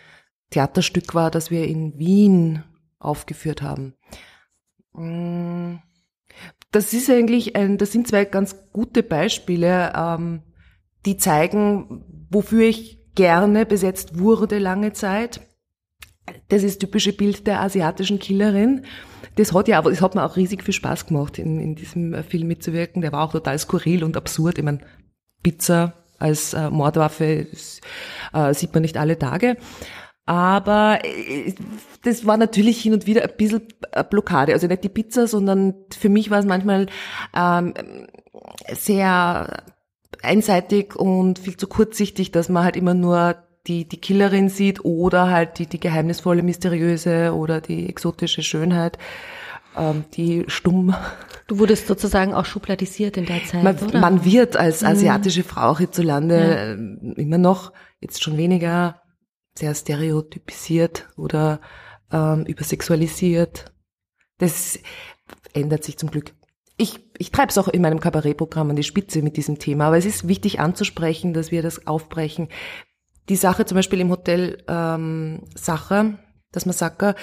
Theaterstück 0.50 1.14
war, 1.14 1.30
das 1.30 1.50
wir 1.50 1.66
in 1.66 1.98
Wien 1.98 2.62
aufgeführt 2.98 3.62
haben. 3.62 3.94
Mm. 4.94 5.76
Das 6.70 6.94
ist 6.94 7.10
eigentlich 7.10 7.54
ein, 7.54 7.76
das 7.76 7.92
sind 7.92 8.08
zwei 8.08 8.24
ganz 8.24 8.56
gute 8.72 9.02
Beispiele, 9.02 9.92
ähm, 9.94 10.42
die 11.04 11.18
zeigen, 11.18 12.26
wofür 12.30 12.62
ich 12.62 13.14
gerne 13.14 13.66
besetzt 13.66 14.18
wurde 14.18 14.58
lange 14.58 14.92
Zeit. 14.92 15.42
Das 16.48 16.62
ist 16.62 16.78
typische 16.78 17.12
Bild 17.12 17.46
der 17.46 17.60
asiatischen 17.60 18.18
Killerin. 18.18 18.86
Das 19.36 19.52
hat 19.52 19.68
ja, 19.68 19.78
aber 19.78 19.90
es 19.90 20.00
hat 20.00 20.14
mir 20.14 20.24
auch 20.24 20.36
riesig 20.36 20.62
viel 20.62 20.74
Spaß 20.74 21.06
gemacht, 21.06 21.38
in, 21.38 21.60
in 21.60 21.74
diesem 21.74 22.22
Film 22.24 22.48
mitzuwirken. 22.48 23.02
Der 23.02 23.12
war 23.12 23.24
auch 23.24 23.32
total 23.32 23.58
skurril 23.58 24.04
und 24.04 24.16
absurd. 24.16 24.58
Ich 24.58 24.64
meine, 24.64 24.80
Pizza 25.42 25.94
als 26.18 26.54
äh, 26.54 26.70
Mordwaffe 26.70 27.46
das, 27.50 27.80
äh, 28.32 28.54
sieht 28.54 28.72
man 28.72 28.82
nicht 28.82 28.96
alle 28.96 29.18
Tage. 29.18 29.56
Aber 30.26 31.00
äh, 31.04 31.54
das 32.04 32.26
war 32.26 32.36
natürlich 32.36 32.80
hin 32.80 32.92
und 32.92 33.06
wieder 33.06 33.22
ein 33.22 33.36
bisschen 33.36 33.62
Blockade. 34.10 34.52
Also 34.52 34.66
nicht 34.66 34.84
die 34.84 34.88
Pizza, 34.88 35.26
sondern 35.26 35.74
für 35.96 36.08
mich 36.08 36.30
war 36.30 36.38
es 36.38 36.46
manchmal 36.46 36.86
ähm, 37.34 37.74
sehr 38.72 39.64
einseitig 40.22 40.96
und 40.96 41.38
viel 41.38 41.56
zu 41.56 41.66
kurzsichtig, 41.66 42.30
dass 42.30 42.48
man 42.48 42.64
halt 42.64 42.76
immer 42.76 42.94
nur 42.94 43.36
die, 43.66 43.88
die 43.88 44.00
Killerin 44.00 44.48
sieht 44.48 44.84
oder 44.84 45.30
halt 45.30 45.58
die, 45.58 45.66
die 45.66 45.80
geheimnisvolle, 45.80 46.42
mysteriöse 46.42 47.34
oder 47.34 47.60
die 47.60 47.88
exotische 47.88 48.42
Schönheit, 48.42 48.98
ähm, 49.76 50.04
die 50.14 50.44
stumm. 50.48 50.94
Du 51.46 51.58
wurdest 51.58 51.86
sozusagen 51.86 52.34
auch 52.34 52.44
schubladisiert 52.44 53.16
in 53.16 53.26
der 53.26 53.44
Zeit, 53.44 53.62
man, 53.62 53.78
oder? 53.78 54.00
Man 54.00 54.24
wird 54.24 54.56
als 54.56 54.82
mhm. 54.82 54.88
asiatische 54.88 55.44
Frau 55.44 55.68
auch 55.68 55.78
hierzulande 55.78 56.36
ja. 56.36 56.72
Ähm, 56.72 57.14
immer 57.16 57.38
noch, 57.38 57.72
jetzt 58.00 58.22
schon 58.22 58.36
weniger, 58.36 59.01
sehr 59.56 59.74
stereotypisiert 59.74 61.08
oder 61.16 61.60
ähm, 62.10 62.44
übersexualisiert. 62.46 63.72
Das 64.38 64.78
ändert 65.52 65.84
sich 65.84 65.98
zum 65.98 66.10
Glück. 66.10 66.34
Ich, 66.76 67.00
ich 67.18 67.30
treibe 67.30 67.50
es 67.50 67.58
auch 67.58 67.68
in 67.68 67.82
meinem 67.82 68.00
Kabarettprogramm 68.00 68.70
an 68.70 68.76
die 68.76 68.82
Spitze 68.82 69.22
mit 69.22 69.36
diesem 69.36 69.58
Thema, 69.58 69.86
aber 69.86 69.98
es 69.98 70.06
ist 70.06 70.26
wichtig 70.26 70.58
anzusprechen, 70.58 71.34
dass 71.34 71.50
wir 71.50 71.62
das 71.62 71.86
aufbrechen. 71.86 72.48
Die 73.28 73.36
Sache 73.36 73.66
zum 73.66 73.76
Beispiel 73.76 74.00
im 74.00 74.10
Hotel 74.10 74.64
ähm, 74.68 75.42
Sacher, 75.54 76.18
das 76.50 76.66
Massaker, 76.66 77.14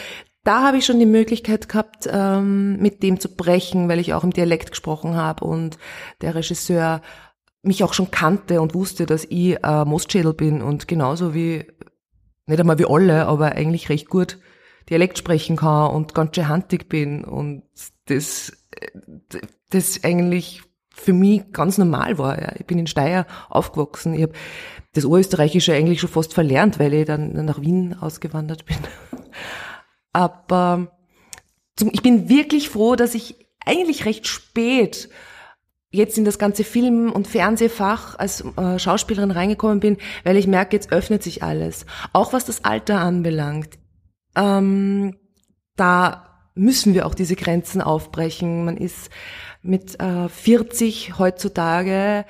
da 0.43 0.63
habe 0.63 0.77
ich 0.77 0.85
schon 0.85 0.99
die 0.99 1.05
Möglichkeit 1.05 1.67
gehabt, 1.67 2.07
ähm, 2.09 2.77
mit 2.77 3.03
dem 3.03 3.19
zu 3.19 3.35
brechen, 3.35 3.89
weil 3.89 3.99
ich 3.99 4.13
auch 4.13 4.23
im 4.23 4.31
Dialekt 4.31 4.71
gesprochen 4.71 5.15
habe 5.15 5.43
und 5.43 5.77
der 6.21 6.35
Regisseur 6.35 7.01
mich 7.61 7.83
auch 7.83 7.93
schon 7.93 8.11
kannte 8.11 8.61
und 8.61 8.73
wusste, 8.73 9.05
dass 9.05 9.25
ich 9.25 9.61
äh, 9.61 9.85
Mostschädel 9.85 10.33
bin 10.33 10.61
und 10.61 10.87
genauso 10.87 11.33
wie 11.33 11.65
nicht 12.49 12.59
einmal 12.59 12.79
wie 12.79 12.85
alle, 12.85 13.27
aber 13.27 13.53
eigentlich 13.53 13.89
recht 13.89 14.09
gut 14.09 14.39
Dialekt 14.89 15.17
sprechen 15.17 15.55
kann 15.55 15.91
und 15.91 16.15
ganz 16.15 16.35
schön 16.35 16.47
handig 16.47 16.89
bin 16.89 17.23
und 17.23 17.63
das, 18.05 18.51
das 19.69 20.03
eigentlich 20.03 20.63
für 20.89 21.13
mich 21.13 21.51
ganz 21.51 21.77
normal 21.77 22.17
war. 22.17 22.41
Ja. 22.41 22.53
Ich 22.57 22.65
bin 22.65 22.79
in 22.79 22.87
Steyr 22.87 23.25
aufgewachsen. 23.49 24.13
Ich 24.13 24.23
habe 24.23 24.33
das 24.93 25.05
Urösterreichische 25.05 25.73
eigentlich 25.73 26.01
schon 26.01 26.09
fast 26.09 26.33
verlernt, 26.33 26.79
weil 26.79 26.93
ich 26.93 27.05
dann 27.05 27.45
nach 27.45 27.61
Wien 27.61 27.95
ausgewandert 27.99 28.65
bin. 28.65 28.77
Aber 30.13 30.91
zum, 31.75 31.89
ich 31.93 32.01
bin 32.01 32.27
wirklich 32.27 32.69
froh, 32.69 32.95
dass 32.95 33.15
ich 33.15 33.35
eigentlich 33.65 34.05
recht 34.05 34.27
spät 34.27 35.09
jetzt 35.91 36.17
in 36.17 36.25
das 36.25 36.37
ganze 36.37 36.63
Film- 36.63 37.11
und 37.11 37.27
Fernsehfach 37.27 38.17
als 38.17 38.43
äh, 38.57 38.77
Schauspielerin 38.77 39.31
reingekommen 39.31 39.79
bin, 39.79 39.97
weil 40.23 40.37
ich 40.37 40.47
merke, 40.47 40.75
jetzt 40.75 40.91
öffnet 40.91 41.23
sich 41.23 41.43
alles. 41.43 41.85
Auch 42.13 42.33
was 42.33 42.45
das 42.45 42.63
Alter 42.63 42.99
anbelangt. 42.99 43.79
Ähm, 44.35 45.15
da 45.75 46.49
müssen 46.53 46.93
wir 46.93 47.05
auch 47.05 47.15
diese 47.15 47.35
Grenzen 47.35 47.81
aufbrechen. 47.81 48.65
Man 48.65 48.77
ist 48.77 49.09
mit 49.61 49.99
äh, 49.99 50.29
40 50.29 51.17
heutzutage 51.17 52.25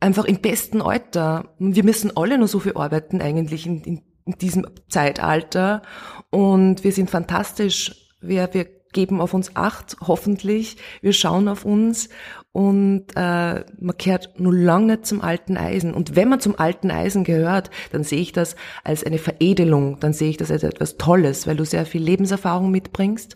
einfach 0.00 0.24
im 0.24 0.40
besten 0.40 0.82
Alter. 0.82 1.54
Wir 1.58 1.84
müssen 1.84 2.16
alle 2.16 2.38
nur 2.38 2.48
so 2.48 2.58
viel 2.60 2.76
arbeiten 2.76 3.20
eigentlich 3.20 3.66
in, 3.66 3.82
in, 3.82 4.02
in 4.24 4.32
diesem 4.38 4.66
Zeitalter. 4.88 5.82
Und 6.30 6.82
wir 6.82 6.92
sind 6.92 7.10
fantastisch. 7.10 8.10
Wir, 8.20 8.48
wir 8.52 8.75
geben 8.96 9.20
auf 9.20 9.34
uns 9.34 9.54
Acht, 9.54 9.96
hoffentlich. 10.00 10.78
Wir 11.02 11.12
schauen 11.12 11.46
auf 11.48 11.64
uns 11.66 12.08
und 12.50 13.04
äh, 13.14 13.64
man 13.78 13.98
kehrt 13.98 14.40
nur 14.40 14.54
lang 14.54 14.86
nicht 14.86 15.04
zum 15.04 15.20
alten 15.20 15.58
Eisen. 15.58 15.92
Und 15.92 16.16
wenn 16.16 16.30
man 16.30 16.40
zum 16.40 16.58
alten 16.58 16.90
Eisen 16.90 17.22
gehört, 17.22 17.70
dann 17.92 18.02
sehe 18.02 18.20
ich 18.20 18.32
das 18.32 18.56
als 18.82 19.04
eine 19.04 19.18
Veredelung, 19.18 20.00
dann 20.00 20.14
sehe 20.14 20.30
ich 20.30 20.38
das 20.38 20.50
als 20.50 20.62
etwas 20.62 20.96
Tolles, 20.96 21.46
weil 21.46 21.56
du 21.56 21.66
sehr 21.66 21.84
viel 21.84 22.02
Lebenserfahrung 22.02 22.70
mitbringst 22.70 23.34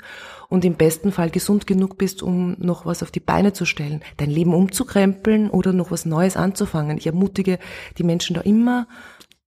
und 0.49 0.65
im 0.65 0.77
besten 0.77 1.13
Fall 1.13 1.29
gesund 1.29 1.67
genug 1.67 1.99
bist, 1.99 2.23
um 2.23 2.57
noch 2.59 2.87
was 2.87 3.03
auf 3.03 3.11
die 3.11 3.21
Beine 3.21 3.53
zu 3.53 3.67
stellen, 3.67 4.01
dein 4.17 4.31
Leben 4.31 4.55
umzukrempeln 4.55 5.51
oder 5.51 5.75
noch 5.75 5.91
was 5.91 6.07
Neues 6.07 6.39
anzufangen. 6.39 6.97
Ich 6.97 7.07
ermutige 7.07 7.59
die 7.99 8.05
Menschen 8.05 8.35
da 8.35 8.41
immer, 8.41 8.89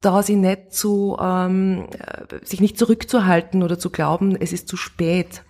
da 0.01 0.21
sie 0.21 0.35
nicht 0.35 0.73
zu, 0.73 1.17
ähm, 1.19 1.87
sich 2.43 2.61
nicht 2.61 2.77
zurückzuhalten 2.77 3.63
oder 3.63 3.79
zu 3.79 3.89
glauben, 3.89 4.35
es 4.39 4.53
ist 4.53 4.67
zu 4.67 4.77
spät 4.77 5.43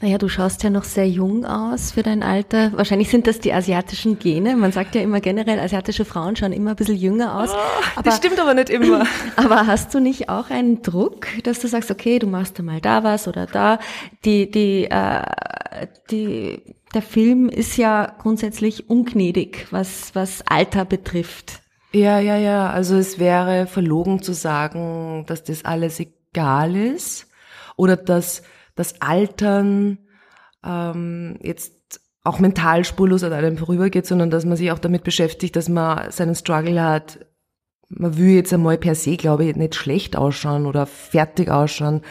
Naja, 0.00 0.18
du 0.18 0.28
schaust 0.28 0.62
ja 0.62 0.70
noch 0.70 0.84
sehr 0.84 1.08
jung 1.08 1.44
aus 1.44 1.92
für 1.92 2.02
dein 2.02 2.22
Alter. 2.22 2.72
Wahrscheinlich 2.72 3.10
sind 3.10 3.26
das 3.26 3.38
die 3.38 3.52
asiatischen 3.52 4.18
Gene. 4.18 4.56
Man 4.56 4.72
sagt 4.72 4.94
ja 4.94 5.00
immer 5.00 5.20
generell, 5.20 5.58
asiatische 5.58 6.04
Frauen 6.04 6.36
schauen 6.36 6.52
immer 6.52 6.70
ein 6.70 6.76
bisschen 6.76 6.96
jünger 6.96 7.38
aus. 7.38 7.50
Oh, 7.52 7.56
aber, 7.96 8.02
das 8.02 8.16
stimmt 8.16 8.38
aber 8.40 8.54
nicht 8.54 8.70
immer. 8.70 9.06
Aber 9.36 9.66
hast 9.66 9.94
du 9.94 10.00
nicht 10.00 10.28
auch 10.28 10.50
einen 10.50 10.82
Druck, 10.82 11.26
dass 11.44 11.60
du 11.60 11.68
sagst, 11.68 11.90
okay, 11.90 12.18
du 12.18 12.26
machst 12.26 12.58
da 12.58 12.62
mal 12.62 12.80
da 12.80 13.04
was 13.04 13.28
oder 13.28 13.46
da? 13.46 13.78
Die, 14.24 14.50
die, 14.50 14.84
äh, 14.90 15.22
die, 16.10 16.62
der 16.94 17.02
Film 17.02 17.48
ist 17.48 17.76
ja 17.76 18.14
grundsätzlich 18.18 18.90
ungnädig, 18.90 19.66
was, 19.70 20.14
was 20.14 20.42
Alter 20.46 20.84
betrifft. 20.84 21.60
Ja, 21.92 22.18
ja, 22.18 22.36
ja. 22.36 22.70
Also 22.70 22.96
es 22.96 23.18
wäre 23.18 23.66
verlogen 23.66 24.22
zu 24.22 24.32
sagen, 24.32 25.24
dass 25.26 25.44
das 25.44 25.64
alles 25.64 26.00
egal 26.00 26.76
ist 26.76 27.26
oder 27.76 27.96
dass 27.96 28.42
das 28.74 29.00
Altern 29.00 29.98
ähm, 30.64 31.38
jetzt 31.42 32.00
auch 32.22 32.38
mental 32.38 32.84
spurlos 32.84 33.24
an 33.24 33.32
einem 33.32 33.56
vorübergeht, 33.56 34.06
sondern 34.06 34.30
dass 34.30 34.44
man 34.44 34.56
sich 34.56 34.70
auch 34.72 34.78
damit 34.78 35.04
beschäftigt, 35.04 35.56
dass 35.56 35.68
man 35.68 36.10
seinen 36.10 36.34
Struggle 36.34 36.82
hat. 36.82 37.26
Man 37.88 38.16
will 38.18 38.34
jetzt 38.34 38.52
einmal 38.52 38.78
per 38.78 38.94
se, 38.94 39.16
glaube 39.16 39.46
ich, 39.46 39.56
nicht 39.56 39.74
schlecht 39.74 40.16
ausschauen 40.16 40.66
oder 40.66 40.86
fertig 40.86 41.50
ausschauen. 41.50 42.02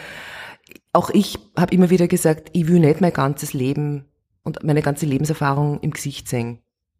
Auch 0.91 1.09
ich 1.11 1.37
habe 1.55 1.73
immer 1.73 1.89
wieder 1.89 2.07
gesagt, 2.07 2.49
ich 2.53 2.67
will 2.67 2.79
nicht 2.79 3.01
mein 3.01 3.13
ganzes 3.13 3.53
Leben 3.53 4.05
und 4.43 4.63
meine 4.63 4.81
ganze 4.81 5.05
Lebenserfahrung 5.05 5.79
im 5.81 5.91
Gesicht 5.91 6.27
sehen. 6.27 6.59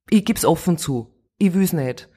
Ich 0.10 0.24
gib's 0.24 0.46
offen 0.46 0.78
zu. 0.78 1.14
Ich 1.40 1.54
will's 1.54 1.74
nicht. 1.74 2.10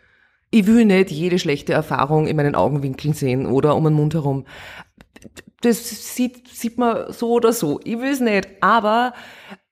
Ich 0.51 0.67
will 0.67 0.85
nicht 0.85 1.11
jede 1.11 1.39
schlechte 1.39 1.73
Erfahrung 1.73 2.27
in 2.27 2.37
meinen 2.37 2.55
Augenwinkeln 2.55 3.15
sehen 3.15 3.47
oder 3.47 3.75
um 3.75 3.85
den 3.85 3.95
Mund 3.95 4.13
herum 4.13 4.45
das 5.61 6.15
sieht, 6.15 6.49
sieht 6.49 6.79
man 6.79 7.13
so 7.13 7.33
oder 7.33 7.53
so. 7.53 7.81
Ich 7.85 7.99
will 7.99 8.13
es 8.13 8.21
nicht. 8.21 8.49
Aber 8.61 9.15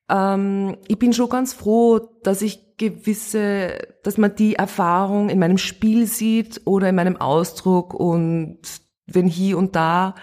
ähm, 0.08 0.76
ich 0.88 0.98
bin 0.98 1.12
schon 1.12 1.28
ganz 1.28 1.52
froh, 1.52 2.00
dass 2.22 2.42
ich 2.42 2.76
gewisse, 2.76 3.78
dass 4.02 4.16
man 4.16 4.34
die 4.34 4.54
Erfahrung 4.54 5.28
in 5.28 5.38
meinem 5.38 5.58
Spiel 5.58 6.06
sieht 6.06 6.62
oder 6.64 6.88
in 6.88 6.94
meinem 6.94 7.16
Ausdruck 7.16 7.92
und 7.92 8.58
wenn 9.12 9.26
hier 9.26 9.58
und 9.58 9.76
da 9.76 10.14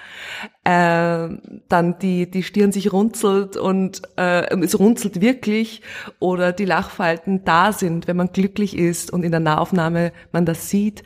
äh, 0.63 1.29
dann 1.67 1.99
die, 2.01 2.31
die 2.31 2.43
Stirn 2.43 2.71
sich 2.71 2.93
runzelt 2.93 3.57
und 3.57 4.01
äh, 4.17 4.55
es 4.63 4.79
runzelt 4.79 5.21
wirklich 5.21 5.81
oder 6.19 6.51
die 6.53 6.65
Lachfalten 6.65 7.43
da 7.43 7.73
sind, 7.73 8.07
wenn 8.07 8.17
man 8.17 8.31
glücklich 8.31 8.77
ist 8.77 9.11
und 9.11 9.23
in 9.23 9.31
der 9.31 9.39
Nahaufnahme 9.41 10.11
man 10.31 10.45
das 10.45 10.69
sieht, 10.69 11.03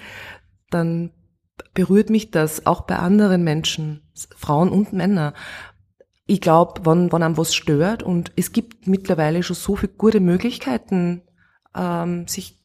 dann 0.69 1.11
berührt 1.73 2.09
mich 2.09 2.31
das 2.31 2.65
auch 2.65 2.81
bei 2.81 2.97
anderen 2.97 3.43
Menschen, 3.43 4.01
Frauen 4.37 4.69
und 4.69 4.93
Männer. 4.93 5.33
Ich 6.25 6.41
glaube, 6.41 6.85
wenn, 6.85 7.11
wenn 7.11 7.23
einem 7.23 7.37
was 7.37 7.53
stört 7.53 8.03
und 8.03 8.31
es 8.35 8.51
gibt 8.51 8.87
mittlerweile 8.87 9.43
schon 9.43 9.55
so 9.55 9.75
viele 9.75 9.93
gute 9.93 10.19
Möglichkeiten, 10.19 11.23
ähm, 11.75 12.27
sich 12.27 12.59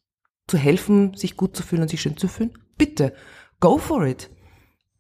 zu 0.47 0.59
helfen, 0.59 1.15
sich 1.15 1.37
gut 1.37 1.57
zu 1.57 1.63
fühlen 1.63 1.83
und 1.83 1.89
sich 1.89 2.01
schön 2.01 2.17
zu 2.17 2.29
fühlen, 2.29 2.53
bitte, 2.77 3.13
go 3.61 3.79
for 3.79 4.07
it. 4.07 4.31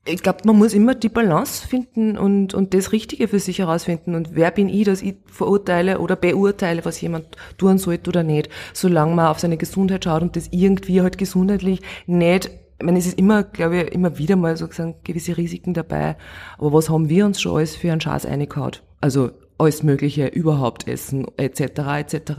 Ich 0.09 0.23
glaube, 0.23 0.43
man 0.45 0.57
muss 0.57 0.73
immer 0.73 0.95
die 0.95 1.09
Balance 1.09 1.67
finden 1.67 2.17
und, 2.17 2.55
und 2.55 2.75
das 2.75 2.93
Richtige 2.93 3.27
für 3.27 3.41
sich 3.41 3.59
herausfinden. 3.59 4.15
Und 4.15 4.37
wer 4.37 4.53
bin 4.53 4.69
ich, 4.69 4.85
dass 4.85 5.03
ich 5.03 5.17
verurteile 5.27 5.99
oder 5.99 6.15
beurteile, 6.15 6.85
was 6.85 7.01
jemand 7.01 7.37
tun 7.59 7.79
sollte 7.79 8.11
oder 8.11 8.23
nicht, 8.23 8.49
solange 8.73 9.15
man 9.17 9.27
auf 9.27 9.41
seine 9.41 9.57
Gesundheit 9.57 10.05
schaut 10.05 10.23
und 10.23 10.37
das 10.37 10.49
irgendwie 10.53 11.03
halt 11.03 11.19
gesundheitlich 11.19 11.83
nicht 12.07 12.51
ich 12.79 12.85
meine, 12.85 12.99
es 12.99 13.07
ist 13.07 13.19
immer, 13.19 13.43
glaube 13.43 13.83
ich, 13.83 13.93
immer 13.93 14.19
wieder 14.19 14.37
mal 14.37 14.57
sozusagen 14.57 14.97
gewisse 15.03 15.37
Risiken 15.37 15.73
dabei. 15.73 16.17
Aber 16.59 16.73
was 16.73 16.91
haben 16.91 17.09
wir 17.09 17.25
uns 17.25 17.41
schon 17.41 17.57
alles 17.57 17.75
für 17.75 17.91
einen 17.91 18.01
Schatz 18.01 18.27
eingehaut? 18.27 18.83
Also 19.01 19.31
alles 19.59 19.83
Mögliche 19.83 20.27
überhaupt 20.27 20.87
essen, 20.87 21.27
etc., 21.39 21.61
etc. 21.99 22.33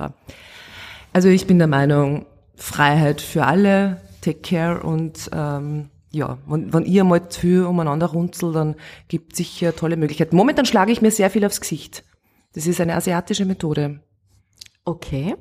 Also 1.13 1.29
ich 1.29 1.47
bin 1.47 1.57
der 1.57 1.67
Meinung, 1.67 2.27
Freiheit 2.55 3.21
für 3.21 3.45
alle, 3.45 4.01
take 4.21 4.41
care 4.41 4.83
und 4.83 5.29
ähm, 5.33 5.89
ja, 6.11 6.37
wenn, 6.47 6.73
wenn 6.73 6.85
ihr 6.85 7.03
mal 7.03 7.29
zu 7.29 7.39
viel 7.39 7.63
umeinander 7.63 8.07
runzelt, 8.07 8.55
dann 8.55 8.75
gibt 9.07 9.33
es 9.33 9.37
sicher 9.37 9.75
tolle 9.75 9.97
Möglichkeiten. 9.97 10.35
Momentan 10.35 10.65
schlage 10.65 10.91
ich 10.91 11.01
mir 11.01 11.11
sehr 11.11 11.29
viel 11.29 11.45
aufs 11.45 11.61
Gesicht. 11.61 12.03
Das 12.53 12.67
ist 12.67 12.79
eine 12.79 12.95
asiatische 12.95 13.45
Methode. 13.45 13.99
Okay. 14.85 15.35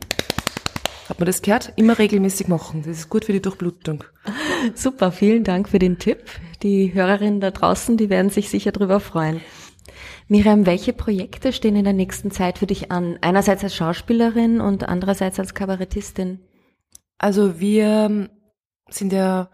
Hat 1.09 1.21
man 1.21 1.27
das 1.27 1.41
gehört? 1.41 1.73
Immer 1.77 1.99
regelmäßig 1.99 2.49
machen. 2.49 2.83
Das 2.85 2.99
ist 2.99 3.09
gut 3.09 3.25
für 3.25 3.33
die 3.33 3.41
Durchblutung. 3.41 4.05
Super, 4.75 5.13
vielen 5.13 5.45
Dank 5.45 5.69
für 5.69 5.79
den 5.79 5.99
Tipp. 5.99 6.25
Die 6.63 6.93
Hörerinnen 6.93 7.41
da 7.41 7.51
draußen, 7.51 7.97
die 7.97 8.11
werden 8.11 8.31
sich 8.31 8.49
sicher 8.49 8.73
drüber 8.73 9.01
freuen. 9.01 9.41
Miriam, 10.29 10.67
welche 10.67 10.93
Projekte 10.93 11.53
stehen 11.53 11.77
in 11.77 11.85
der 11.85 11.93
nächsten 11.93 12.31
Zeit 12.31 12.59
für 12.59 12.67
dich 12.67 12.91
an? 12.91 13.19
Einerseits 13.21 13.63
als 13.63 13.75
Schauspielerin 13.75 14.61
und 14.61 14.89
andererseits 14.89 15.39
als 15.39 15.55
Kabarettistin. 15.55 16.41
Also 17.19 17.61
wir 17.61 18.29
sind 18.91 19.13
ja 19.13 19.51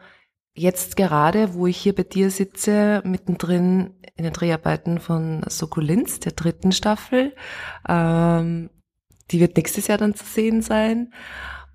jetzt 0.54 0.96
gerade, 0.96 1.54
wo 1.54 1.66
ich 1.66 1.76
hier 1.76 1.94
bei 1.94 2.02
dir 2.02 2.30
sitze, 2.30 3.02
mittendrin 3.04 3.94
in 4.16 4.24
den 4.24 4.32
Dreharbeiten 4.32 4.98
von 4.98 5.42
Sokulinz, 5.48 6.20
der 6.20 6.32
dritten 6.32 6.72
Staffel. 6.72 7.34
Ähm, 7.88 8.70
die 9.30 9.40
wird 9.40 9.56
nächstes 9.56 9.86
Jahr 9.86 9.98
dann 9.98 10.14
zu 10.14 10.24
sehen 10.24 10.62
sein. 10.62 11.12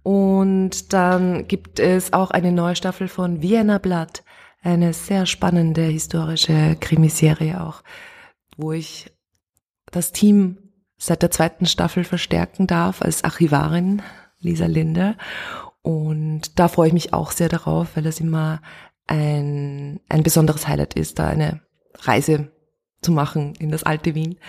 Und 0.07 0.93
dann 0.93 1.49
gibt 1.49 1.81
es 1.81 2.13
auch 2.13 2.31
eine 2.31 2.53
neue 2.53 2.77
Staffel 2.77 3.09
von 3.09 3.41
Vienna 3.41 3.77
Blatt, 3.77 4.23
eine 4.61 4.93
sehr 4.93 5.25
spannende 5.25 5.81
historische 5.81 6.77
Krimiserie 6.79 7.61
auch, 7.61 7.83
wo 8.55 8.71
ich 8.71 9.11
das 9.91 10.13
Team 10.13 10.59
seit 10.95 11.23
der 11.23 11.31
zweiten 11.31 11.65
Staffel 11.65 12.05
verstärken 12.05 12.67
darf 12.67 13.01
als 13.01 13.25
Archivarin, 13.25 14.01
Lisa 14.39 14.67
Linde. 14.67 15.17
Und 15.81 16.57
da 16.57 16.69
freue 16.69 16.87
ich 16.87 16.93
mich 16.93 17.11
auch 17.11 17.31
sehr 17.31 17.49
darauf, 17.49 17.97
weil 17.97 18.03
das 18.03 18.21
immer 18.21 18.61
ein, 19.07 19.99
ein 20.07 20.23
besonderes 20.23 20.69
Highlight 20.69 20.93
ist, 20.93 21.19
da 21.19 21.27
eine 21.27 21.59
Reise 21.95 22.53
zu 23.01 23.11
machen 23.11 23.55
in 23.55 23.71
das 23.71 23.83
alte 23.83 24.15
Wien. 24.15 24.39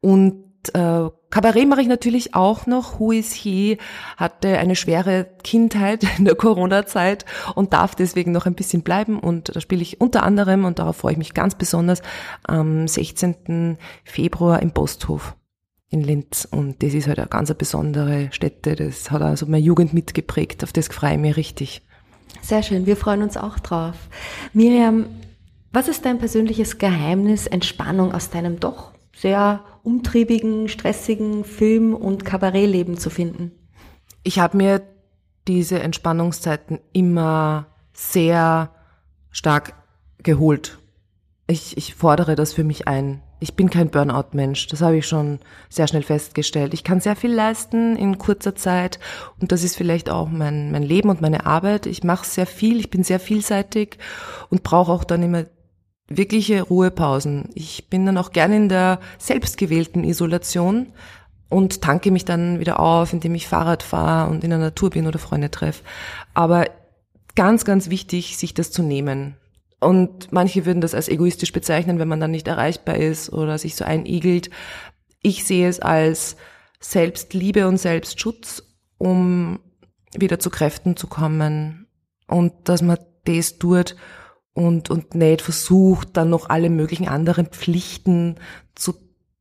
Und 0.00 0.53
äh, 0.70 1.10
Kabarett 1.30 1.68
mache 1.68 1.82
ich 1.82 1.88
natürlich 1.88 2.34
auch 2.34 2.66
noch. 2.66 3.00
Who 3.00 3.12
is 3.12 3.32
he 3.32 3.78
hatte 4.16 4.56
eine 4.58 4.76
schwere 4.76 5.26
Kindheit 5.42 6.06
in 6.18 6.24
der 6.24 6.36
Corona-Zeit 6.36 7.24
und 7.54 7.72
darf 7.72 7.94
deswegen 7.94 8.32
noch 8.32 8.46
ein 8.46 8.54
bisschen 8.54 8.82
bleiben. 8.82 9.18
Und 9.18 9.54
da 9.54 9.60
spiele 9.60 9.82
ich 9.82 10.00
unter 10.00 10.22
anderem, 10.22 10.64
und 10.64 10.78
darauf 10.78 10.96
freue 10.96 11.12
ich 11.12 11.18
mich 11.18 11.34
ganz 11.34 11.54
besonders, 11.56 12.02
am 12.44 12.86
16. 12.86 13.78
Februar 14.04 14.62
im 14.62 14.70
Posthof 14.70 15.34
in 15.90 16.02
Linz. 16.02 16.46
Und 16.50 16.82
das 16.82 16.94
ist 16.94 17.08
halt 17.08 17.18
eine 17.18 17.28
ganz 17.28 17.52
besondere 17.54 18.28
Stätte. 18.32 18.76
Das 18.76 19.10
hat 19.10 19.22
also 19.22 19.46
meine 19.46 19.58
Jugend 19.58 19.92
mitgeprägt. 19.92 20.62
Auf 20.62 20.72
das 20.72 20.88
freue 20.88 21.14
ich 21.14 21.20
mich 21.20 21.36
richtig. 21.36 21.82
Sehr 22.42 22.62
schön. 22.62 22.86
Wir 22.86 22.96
freuen 22.96 23.22
uns 23.22 23.36
auch 23.36 23.58
drauf. 23.58 23.94
Miriam, 24.52 25.06
was 25.72 25.88
ist 25.88 26.04
dein 26.04 26.18
persönliches 26.18 26.78
Geheimnis, 26.78 27.46
Entspannung 27.46 28.14
aus 28.14 28.30
deinem 28.30 28.60
doch 28.60 28.93
sehr 29.24 29.64
umtriebigen, 29.82 30.68
stressigen 30.68 31.44
Film- 31.44 31.94
und 31.94 32.26
Kabarettleben 32.26 32.98
zu 32.98 33.08
finden? 33.08 33.52
Ich 34.22 34.38
habe 34.38 34.58
mir 34.58 34.82
diese 35.48 35.80
Entspannungszeiten 35.80 36.78
immer 36.92 37.68
sehr 37.94 38.70
stark 39.30 39.72
geholt. 40.22 40.78
Ich, 41.46 41.78
ich 41.78 41.94
fordere 41.94 42.34
das 42.34 42.52
für 42.52 42.64
mich 42.64 42.86
ein. 42.86 43.22
Ich 43.40 43.56
bin 43.56 43.70
kein 43.70 43.88
Burnout-Mensch, 43.88 44.66
das 44.66 44.82
habe 44.82 44.98
ich 44.98 45.06
schon 45.06 45.38
sehr 45.70 45.88
schnell 45.88 46.02
festgestellt. 46.02 46.74
Ich 46.74 46.84
kann 46.84 47.00
sehr 47.00 47.16
viel 47.16 47.32
leisten 47.32 47.96
in 47.96 48.18
kurzer 48.18 48.54
Zeit 48.54 48.98
und 49.40 49.52
das 49.52 49.64
ist 49.64 49.74
vielleicht 49.74 50.10
auch 50.10 50.28
mein, 50.28 50.70
mein 50.70 50.82
Leben 50.82 51.08
und 51.08 51.22
meine 51.22 51.46
Arbeit. 51.46 51.86
Ich 51.86 52.04
mache 52.04 52.26
sehr 52.26 52.46
viel, 52.46 52.78
ich 52.78 52.90
bin 52.90 53.04
sehr 53.04 53.20
vielseitig 53.20 53.96
und 54.50 54.64
brauche 54.64 54.92
auch 54.92 55.04
dann 55.04 55.22
immer 55.22 55.44
wirkliche 56.08 56.62
Ruhepausen. 56.62 57.48
Ich 57.54 57.88
bin 57.88 58.06
dann 58.06 58.18
auch 58.18 58.32
gerne 58.32 58.56
in 58.56 58.68
der 58.68 59.00
selbstgewählten 59.18 60.04
Isolation 60.04 60.92
und 61.48 61.82
tanke 61.82 62.10
mich 62.10 62.24
dann 62.24 62.60
wieder 62.60 62.80
auf, 62.80 63.12
indem 63.12 63.34
ich 63.34 63.48
Fahrrad 63.48 63.82
fahre 63.82 64.30
und 64.30 64.44
in 64.44 64.50
der 64.50 64.58
Natur 64.58 64.90
bin 64.90 65.06
oder 65.06 65.18
Freunde 65.18 65.50
treffe. 65.50 65.82
Aber 66.34 66.66
ganz, 67.34 67.64
ganz 67.64 67.90
wichtig, 67.90 68.36
sich 68.36 68.54
das 68.54 68.70
zu 68.70 68.82
nehmen. 68.82 69.36
Und 69.80 70.32
manche 70.32 70.64
würden 70.66 70.80
das 70.80 70.94
als 70.94 71.08
egoistisch 71.08 71.52
bezeichnen, 71.52 71.98
wenn 71.98 72.08
man 72.08 72.20
dann 72.20 72.30
nicht 72.30 72.48
erreichbar 72.48 72.96
ist 72.96 73.32
oder 73.32 73.58
sich 73.58 73.76
so 73.76 73.84
einigelt. 73.84 74.50
Ich 75.22 75.44
sehe 75.44 75.68
es 75.68 75.80
als 75.80 76.36
Selbstliebe 76.80 77.68
und 77.68 77.78
Selbstschutz, 77.78 78.62
um 78.98 79.60
wieder 80.16 80.38
zu 80.38 80.50
Kräften 80.50 80.96
zu 80.96 81.06
kommen 81.06 81.86
und 82.26 82.52
dass 82.64 82.82
man 82.82 82.98
das 83.24 83.58
tut, 83.58 83.96
und, 84.54 84.88
und 84.88 85.14
nicht 85.14 85.42
versucht, 85.42 86.16
dann 86.16 86.30
noch 86.30 86.48
alle 86.48 86.70
möglichen 86.70 87.08
anderen 87.08 87.46
Pflichten 87.46 88.36
zu 88.74 88.94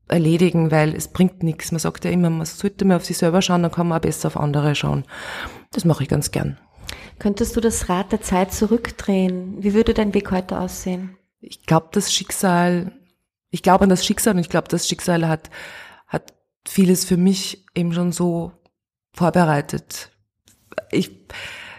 erledigen, 0.08 0.72
weil 0.72 0.96
es 0.96 1.08
bringt 1.08 1.44
nichts. 1.44 1.72
Man 1.72 1.80
sagt 1.80 2.04
ja 2.04 2.12
immer, 2.12 2.30
man 2.30 2.46
sollte 2.46 2.86
mal 2.86 2.98
auf 2.98 3.06
sich 3.06 3.18
selber 3.18 3.42
schauen, 3.42 3.64
dann 3.64 3.72
kann 3.72 3.88
man 3.88 4.00
auch 4.00 4.02
besser 4.02 4.28
auf 4.28 4.38
andere 4.38 4.76
schauen. 4.76 5.06
Das 5.72 5.86
mache 5.86 6.04
ich 6.04 6.10
ganz 6.10 6.32
gern. 6.32 6.58
Könntest 7.20 7.56
du 7.56 7.62
das 7.62 7.90
Rad 7.90 8.12
der 8.12 8.22
Zeit 8.22 8.54
zurückdrehen? 8.54 9.64
Wie 9.64 9.74
würde 9.74 9.94
dein 9.94 10.14
Weg 10.14 10.32
heute 10.32 10.60
aussehen? 10.60 11.18
Ich 11.40 11.66
glaube, 11.66 11.88
das 11.92 12.12
Schicksal, 12.12 12.92
ich 13.50 13.64
glaube 13.64 13.84
an 13.84 13.90
das 13.90 14.06
Schicksal 14.06 14.34
und 14.34 14.40
ich 14.40 14.50
glaube, 14.50 14.68
das 14.68 14.88
Schicksal 14.88 15.28
hat, 15.28 15.50
hat 16.08 16.34
vieles 16.68 17.06
für 17.06 17.18
mich 17.18 17.66
eben 17.76 17.94
schon 17.94 18.12
so 18.12 18.52
vorbereitet. 19.14 20.10
Ich, 20.92 21.12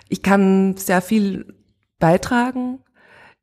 ich 0.09 0.23
kann 0.23 0.77
sehr 0.77 1.03
viel 1.03 1.55
beitragen. 1.99 2.84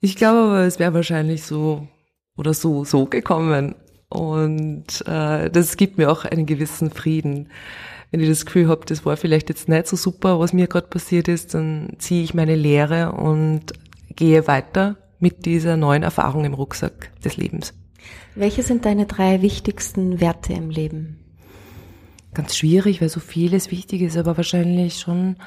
Ich 0.02 0.16
glaube 0.16 0.40
aber, 0.40 0.60
es 0.62 0.80
wäre 0.80 0.96
wahrscheinlich 0.96 1.44
so 1.44 1.88
oder 2.36 2.54
so, 2.54 2.84
so 2.84 3.06
gekommen. 3.06 3.76
Und 4.10 5.08
äh, 5.08 5.50
das 5.50 5.78
gibt 5.78 5.98
mir 5.98 6.12
auch 6.12 6.26
einen 6.26 6.48
gewissen 6.48 6.90
Frieden. 6.90 7.50
Wenn 8.10 8.20
ich 8.20 8.28
das 8.28 8.46
Gefühl 8.46 8.68
habe, 8.68 8.86
das 8.86 9.06
war 9.06 9.16
vielleicht 9.16 9.50
jetzt 9.50 9.70
nicht 9.70 9.88
so 9.88 9.96
super, 9.96 10.40
was 10.40 10.52
mir 10.52 10.68
gerade 10.68 10.88
passiert 10.88 11.28
ist, 11.28 11.54
dann 11.54 11.94
ziehe 12.00 12.24
ich 12.24 12.34
meine 12.34 12.56
Lehre 12.56 13.14
und 13.14 13.74
gehe 14.10 14.48
weiter 14.48 14.98
mit 15.20 15.46
dieser 15.46 15.78
neuen 15.78 16.04
Erfahrung 16.04 16.44
im 16.46 16.56
Rucksack 16.56 17.12
des 17.24 17.38
Lebens. 17.38 17.74
Welche 18.36 18.64
sind 18.64 18.86
deine 18.86 19.06
drei 19.06 19.42
wichtigsten 19.42 20.20
Werte 20.20 20.54
im 20.54 20.72
Leben? 20.72 21.20
Ganz 22.34 22.58
schwierig, 22.58 23.02
weil 23.02 23.10
so 23.10 23.20
vieles 23.20 23.72
wichtig 23.72 24.02
ist, 24.02 24.18
aber 24.18 24.36
wahrscheinlich 24.36 25.00
schon 25.00 25.38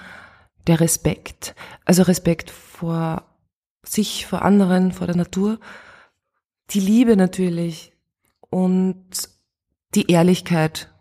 der 0.67 0.81
Respekt. 0.81 1.55
Also 1.85 2.03
Respekt 2.05 2.51
vor 2.51 3.25
sich, 3.85 4.27
vor 4.27 4.43
anderen, 4.43 4.93
vor 4.93 5.07
der 5.07 5.17
Natur. 5.17 5.59
Die 6.71 6.81
Liebe 6.81 7.17
natürlich 7.17 7.93
und 8.51 9.05
die 9.95 10.11
Ehrlichkeit 10.11 10.93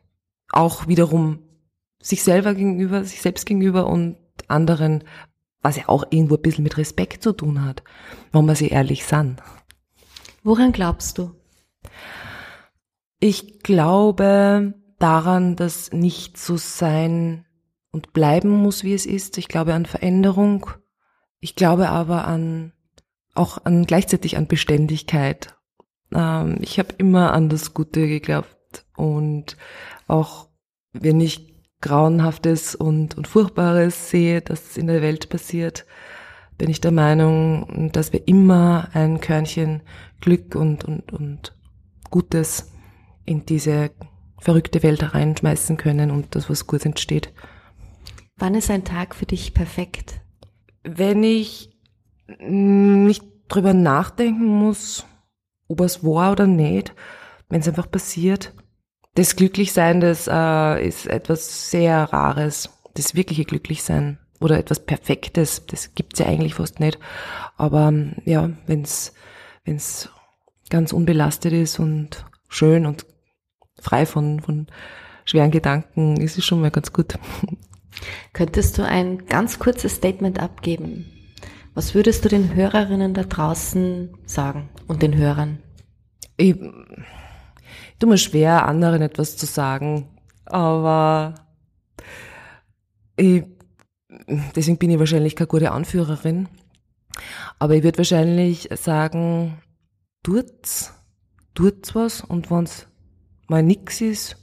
auch 0.52 0.88
wiederum 0.88 1.40
sich 2.02 2.24
selber 2.24 2.54
gegenüber, 2.54 3.04
sich 3.04 3.22
selbst 3.22 3.46
gegenüber 3.46 3.88
und 3.88 4.18
anderen, 4.48 5.04
was 5.62 5.78
ja 5.78 5.88
auch 5.88 6.06
irgendwo 6.10 6.36
ein 6.36 6.42
bisschen 6.42 6.64
mit 6.64 6.78
Respekt 6.78 7.24
zu 7.24 7.32
tun 7.32 7.64
hat, 7.64 7.84
wenn 8.32 8.46
wir 8.46 8.56
sie 8.56 8.68
ehrlich 8.68 9.06
sind. 9.06 9.42
Woran 10.44 10.74
glaubst 10.74 11.18
du? 11.18 11.32
Ich 13.20 13.64
glaube 13.64 14.74
daran, 15.00 15.56
dass 15.56 15.94
nicht 15.94 16.38
so 16.38 16.58
sein 16.58 17.46
und 17.92 18.12
bleiben 18.12 18.50
muss, 18.50 18.84
wie 18.84 18.94
es 18.94 19.06
ist. 19.06 19.38
Ich 19.38 19.48
glaube 19.48 19.74
an 19.74 19.86
Veränderung. 19.86 20.68
Ich 21.44 21.58
glaube 21.58 21.90
aber 21.90 22.26
an 22.26 22.72
auch 23.36 23.58
an 23.66 23.86
gleichzeitig 23.86 24.38
an 24.38 24.48
Beständigkeit. 24.48 25.58
Ähm, 26.14 26.56
ich 26.62 26.80
habe 26.80 26.96
immer 26.98 27.34
an 27.34 27.50
das 27.50 27.74
Gute 27.74 28.08
geglaubt 28.08 28.86
und 28.96 29.58
auch 30.08 30.48
wenn 30.94 31.20
ich 31.20 31.54
Grauenhaftes 31.82 32.76
und, 32.76 33.18
und 33.18 33.28
Furchtbares 33.28 34.10
sehe, 34.10 34.40
das 34.40 34.78
in 34.78 34.88
der 34.88 35.02
Welt 35.02 35.28
passiert, 35.28 35.86
bin 36.58 36.70
ich 36.70 36.80
der 36.80 36.94
Meinung, 36.94 37.92
dass 37.92 38.14
wir 38.14 38.26
immer 38.26 38.88
ein 38.94 39.20
Körnchen 39.20 39.82
Glück 40.22 40.56
und, 40.56 40.86
und, 40.86 41.12
und 41.12 41.58
Gutes 42.10 42.72
in 43.26 43.46
diese 43.46 43.92
verrückte 44.40 44.82
Welt 44.82 45.14
reinschmeißen 45.14 45.76
können 45.76 46.10
und 46.10 46.36
dass 46.36 46.50
was 46.50 46.68
Gutes 46.68 46.86
entsteht. 46.86 47.34
Wann 48.38 48.56
ist 48.56 48.72
ein 48.72 48.86
Tag 48.86 49.14
für 49.14 49.26
dich 49.26 49.54
perfekt? 49.54 50.23
Wenn 50.84 51.24
ich 51.24 51.72
nicht 52.40 53.24
drüber 53.48 53.74
nachdenken 53.74 54.46
muss, 54.46 55.06
ob 55.68 55.82
es 55.82 56.04
war 56.04 56.32
oder 56.32 56.48
nicht, 56.48 56.94
wenn 57.50 57.62
es 57.62 57.68
einfach 57.68 57.90
passiert. 57.90 58.54
Das 59.16 59.36
Glücklichsein, 59.36 60.02
das 60.02 60.28
äh, 60.32 60.88
ist 60.88 61.08
etwas 61.08 61.70
sehr 61.70 62.12
Rares. 62.12 62.70
Das 62.96 63.16
wirkliche 63.16 63.46
Glücklichsein 63.46 64.20
oder 64.40 64.58
etwas 64.58 64.86
Perfektes, 64.86 65.66
das 65.68 65.94
gibt's 65.96 66.20
ja 66.20 66.26
eigentlich 66.26 66.56
fast 66.56 66.80
nicht. 66.80 67.00
Aber 67.58 67.94
ja, 68.26 68.50
wenn's 68.66 69.14
wenn's 69.66 70.10
ganz 70.70 70.94
unbelastet 70.94 71.54
ist 71.54 71.80
und 71.80 72.26
schön 72.50 72.86
und 72.86 73.06
frei 73.80 74.06
von, 74.06 74.40
von 74.40 74.68
schweren 75.26 75.52
Gedanken, 75.52 76.18
ist 76.18 76.38
es 76.38 76.46
schon 76.46 76.62
mal 76.62 76.72
ganz 76.72 76.92
gut. 76.94 77.18
Könntest 78.34 78.78
du 78.78 78.86
ein 78.86 79.26
ganz 79.26 79.60
kurzes 79.60 79.96
Statement 79.96 80.40
abgeben? 80.40 81.06
Was 81.74 81.96
würdest 81.96 82.24
du 82.24 82.30
den 82.30 82.54
Hörerinnen 82.54 83.14
da 83.14 83.24
draußen 83.24 84.16
sagen 84.26 84.70
und 84.88 85.02
den 85.02 85.18
Hörern? 85.18 85.60
Ich, 86.38 86.56
tue 88.00 88.10
mir 88.10 88.18
schwer, 88.18 88.68
anderen 88.68 89.02
etwas 89.02 89.38
zu 89.38 89.46
sagen, 89.46 90.10
aber 90.46 91.36
ich, 93.16 93.44
deswegen 94.56 94.78
bin 94.78 94.92
ich 94.92 95.00
wahrscheinlich 95.00 95.36
keine 95.36 95.48
gute 95.48 95.72
Anführerin. 95.72 96.50
Aber 97.60 97.76
ich 97.76 97.84
würde 97.84 98.00
wahrscheinlich 98.00 98.70
sagen, 98.76 99.62
tut's, 100.24 100.94
tut's 101.54 101.96
was 101.96 102.22
und 102.22 102.52
wenn's 102.52 102.88
mal 103.48 103.64
nix 103.64 104.02
ist, 104.02 104.38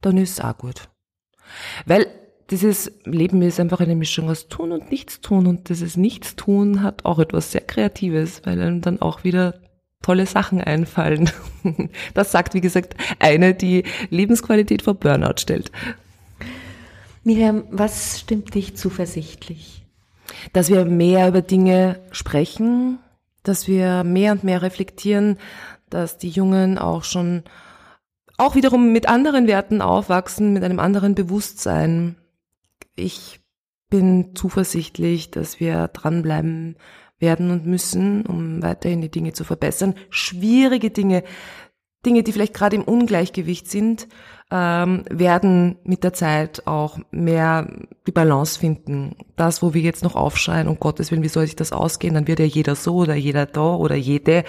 dann 0.00 0.16
ist 0.16 0.38
es 0.38 0.40
auch 0.40 0.56
gut. 0.56 0.88
Weil 1.84 2.06
dieses 2.50 2.92
Leben 3.04 3.42
ist 3.42 3.58
einfach 3.58 3.80
eine 3.80 3.96
Mischung 3.96 4.30
aus 4.30 4.48
tun 4.48 4.72
und 4.72 4.90
nichts 4.90 5.20
tun 5.20 5.46
und 5.46 5.68
dieses 5.68 5.96
Nichtstun 5.96 6.82
hat 6.82 7.04
auch 7.04 7.18
etwas 7.18 7.52
sehr 7.52 7.62
Kreatives, 7.62 8.42
weil 8.44 8.60
einem 8.60 8.80
dann 8.80 9.02
auch 9.02 9.24
wieder 9.24 9.54
tolle 10.02 10.26
Sachen 10.26 10.60
einfallen. 10.60 11.30
Das 12.14 12.30
sagt, 12.30 12.54
wie 12.54 12.60
gesagt, 12.60 12.94
eine, 13.18 13.52
die 13.52 13.82
Lebensqualität 14.10 14.82
vor 14.82 14.94
Burnout 14.94 15.38
stellt. 15.38 15.72
Miriam, 17.24 17.64
was 17.72 18.20
stimmt 18.20 18.54
dich 18.54 18.76
zuversichtlich? 18.76 19.84
Dass 20.52 20.68
wir 20.68 20.84
mehr 20.84 21.26
über 21.26 21.42
Dinge 21.42 21.98
sprechen, 22.12 23.00
dass 23.42 23.66
wir 23.66 24.04
mehr 24.04 24.30
und 24.30 24.44
mehr 24.44 24.62
reflektieren, 24.62 25.38
dass 25.90 26.18
die 26.18 26.28
Jungen 26.28 26.78
auch 26.78 27.02
schon 27.02 27.42
auch 28.38 28.54
wiederum 28.54 28.92
mit 28.92 29.08
anderen 29.08 29.46
Werten 29.46 29.80
aufwachsen, 29.80 30.52
mit 30.52 30.62
einem 30.62 30.78
anderen 30.78 31.16
Bewusstsein. 31.16 32.16
Ich 32.94 33.40
bin 33.88 34.34
zuversichtlich, 34.34 35.30
dass 35.30 35.60
wir 35.60 35.88
dranbleiben 35.88 36.76
werden 37.18 37.50
und 37.50 37.66
müssen, 37.66 38.26
um 38.26 38.62
weiterhin 38.62 39.00
die 39.00 39.10
Dinge 39.10 39.32
zu 39.32 39.44
verbessern. 39.44 39.94
Schwierige 40.10 40.90
Dinge, 40.90 41.22
Dinge, 42.04 42.22
die 42.22 42.32
vielleicht 42.32 42.54
gerade 42.54 42.76
im 42.76 42.84
Ungleichgewicht 42.84 43.70
sind, 43.70 44.06
ähm, 44.50 45.04
werden 45.10 45.76
mit 45.84 46.04
der 46.04 46.12
Zeit 46.12 46.66
auch 46.66 46.98
mehr 47.10 47.86
die 48.06 48.12
Balance 48.12 48.58
finden. 48.58 49.16
Das, 49.34 49.62
wo 49.62 49.74
wir 49.74 49.80
jetzt 49.80 50.04
noch 50.04 50.14
aufschreien, 50.14 50.68
um 50.68 50.78
Gottes 50.78 51.10
Willen, 51.10 51.22
wie 51.22 51.28
soll 51.28 51.46
sich 51.46 51.56
das 51.56 51.72
ausgehen, 51.72 52.14
dann 52.14 52.28
wird 52.28 52.38
ja 52.38 52.44
jeder 52.44 52.76
so 52.76 52.96
oder 52.96 53.14
jeder 53.14 53.46
da 53.46 53.74
oder 53.74 53.96
jede. 53.96 54.44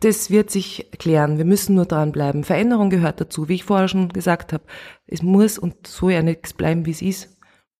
Das 0.00 0.30
wird 0.30 0.50
sich 0.50 0.88
klären. 0.98 1.38
Wir 1.38 1.44
müssen 1.44 1.74
nur 1.74 1.86
dranbleiben. 1.86 2.44
Veränderung 2.44 2.90
gehört 2.90 3.20
dazu, 3.20 3.48
wie 3.48 3.54
ich 3.54 3.64
vorher 3.64 3.88
schon 3.88 4.10
gesagt 4.10 4.52
habe. 4.52 4.62
Es 5.08 5.22
muss 5.22 5.58
und 5.58 5.88
soll 5.88 6.12
ja 6.12 6.22
nichts 6.22 6.52
bleiben, 6.52 6.86
wie 6.86 6.92
es 6.92 7.02
ist. 7.02 7.37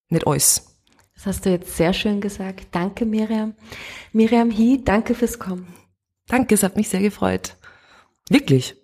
Nicht 0.09 0.27
alles. 0.27 0.64
Das 1.14 1.27
hast 1.27 1.47
du 1.47 1.51
jetzt 1.51 1.77
sehr 1.77 1.92
schön 1.92 2.21
gesagt. 2.21 2.68
Danke, 2.71 3.05
Miriam. 3.05 3.55
Miriam 4.12 4.51
Hi, 4.51 4.81
danke 4.83 5.14
fürs 5.14 5.38
Kommen. 5.38 5.75
Danke, 6.29 6.55
es 6.55 6.62
hat 6.62 6.77
mich 6.77 6.88
sehr 6.88 7.01
gefreut. 7.01 7.57
Wirklich. 8.31 8.77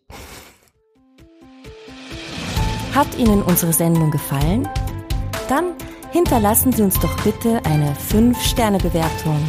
Hat 2.94 3.16
Ihnen 3.18 3.42
unsere 3.42 3.72
Sendung 3.72 4.10
gefallen? 4.10 4.68
Dann 5.48 5.74
hinterlassen 6.12 6.72
Sie 6.72 6.82
uns 6.82 6.98
doch 6.98 7.22
bitte 7.22 7.60
eine 7.64 7.94
5-Sterne-Bewertung 8.10 9.44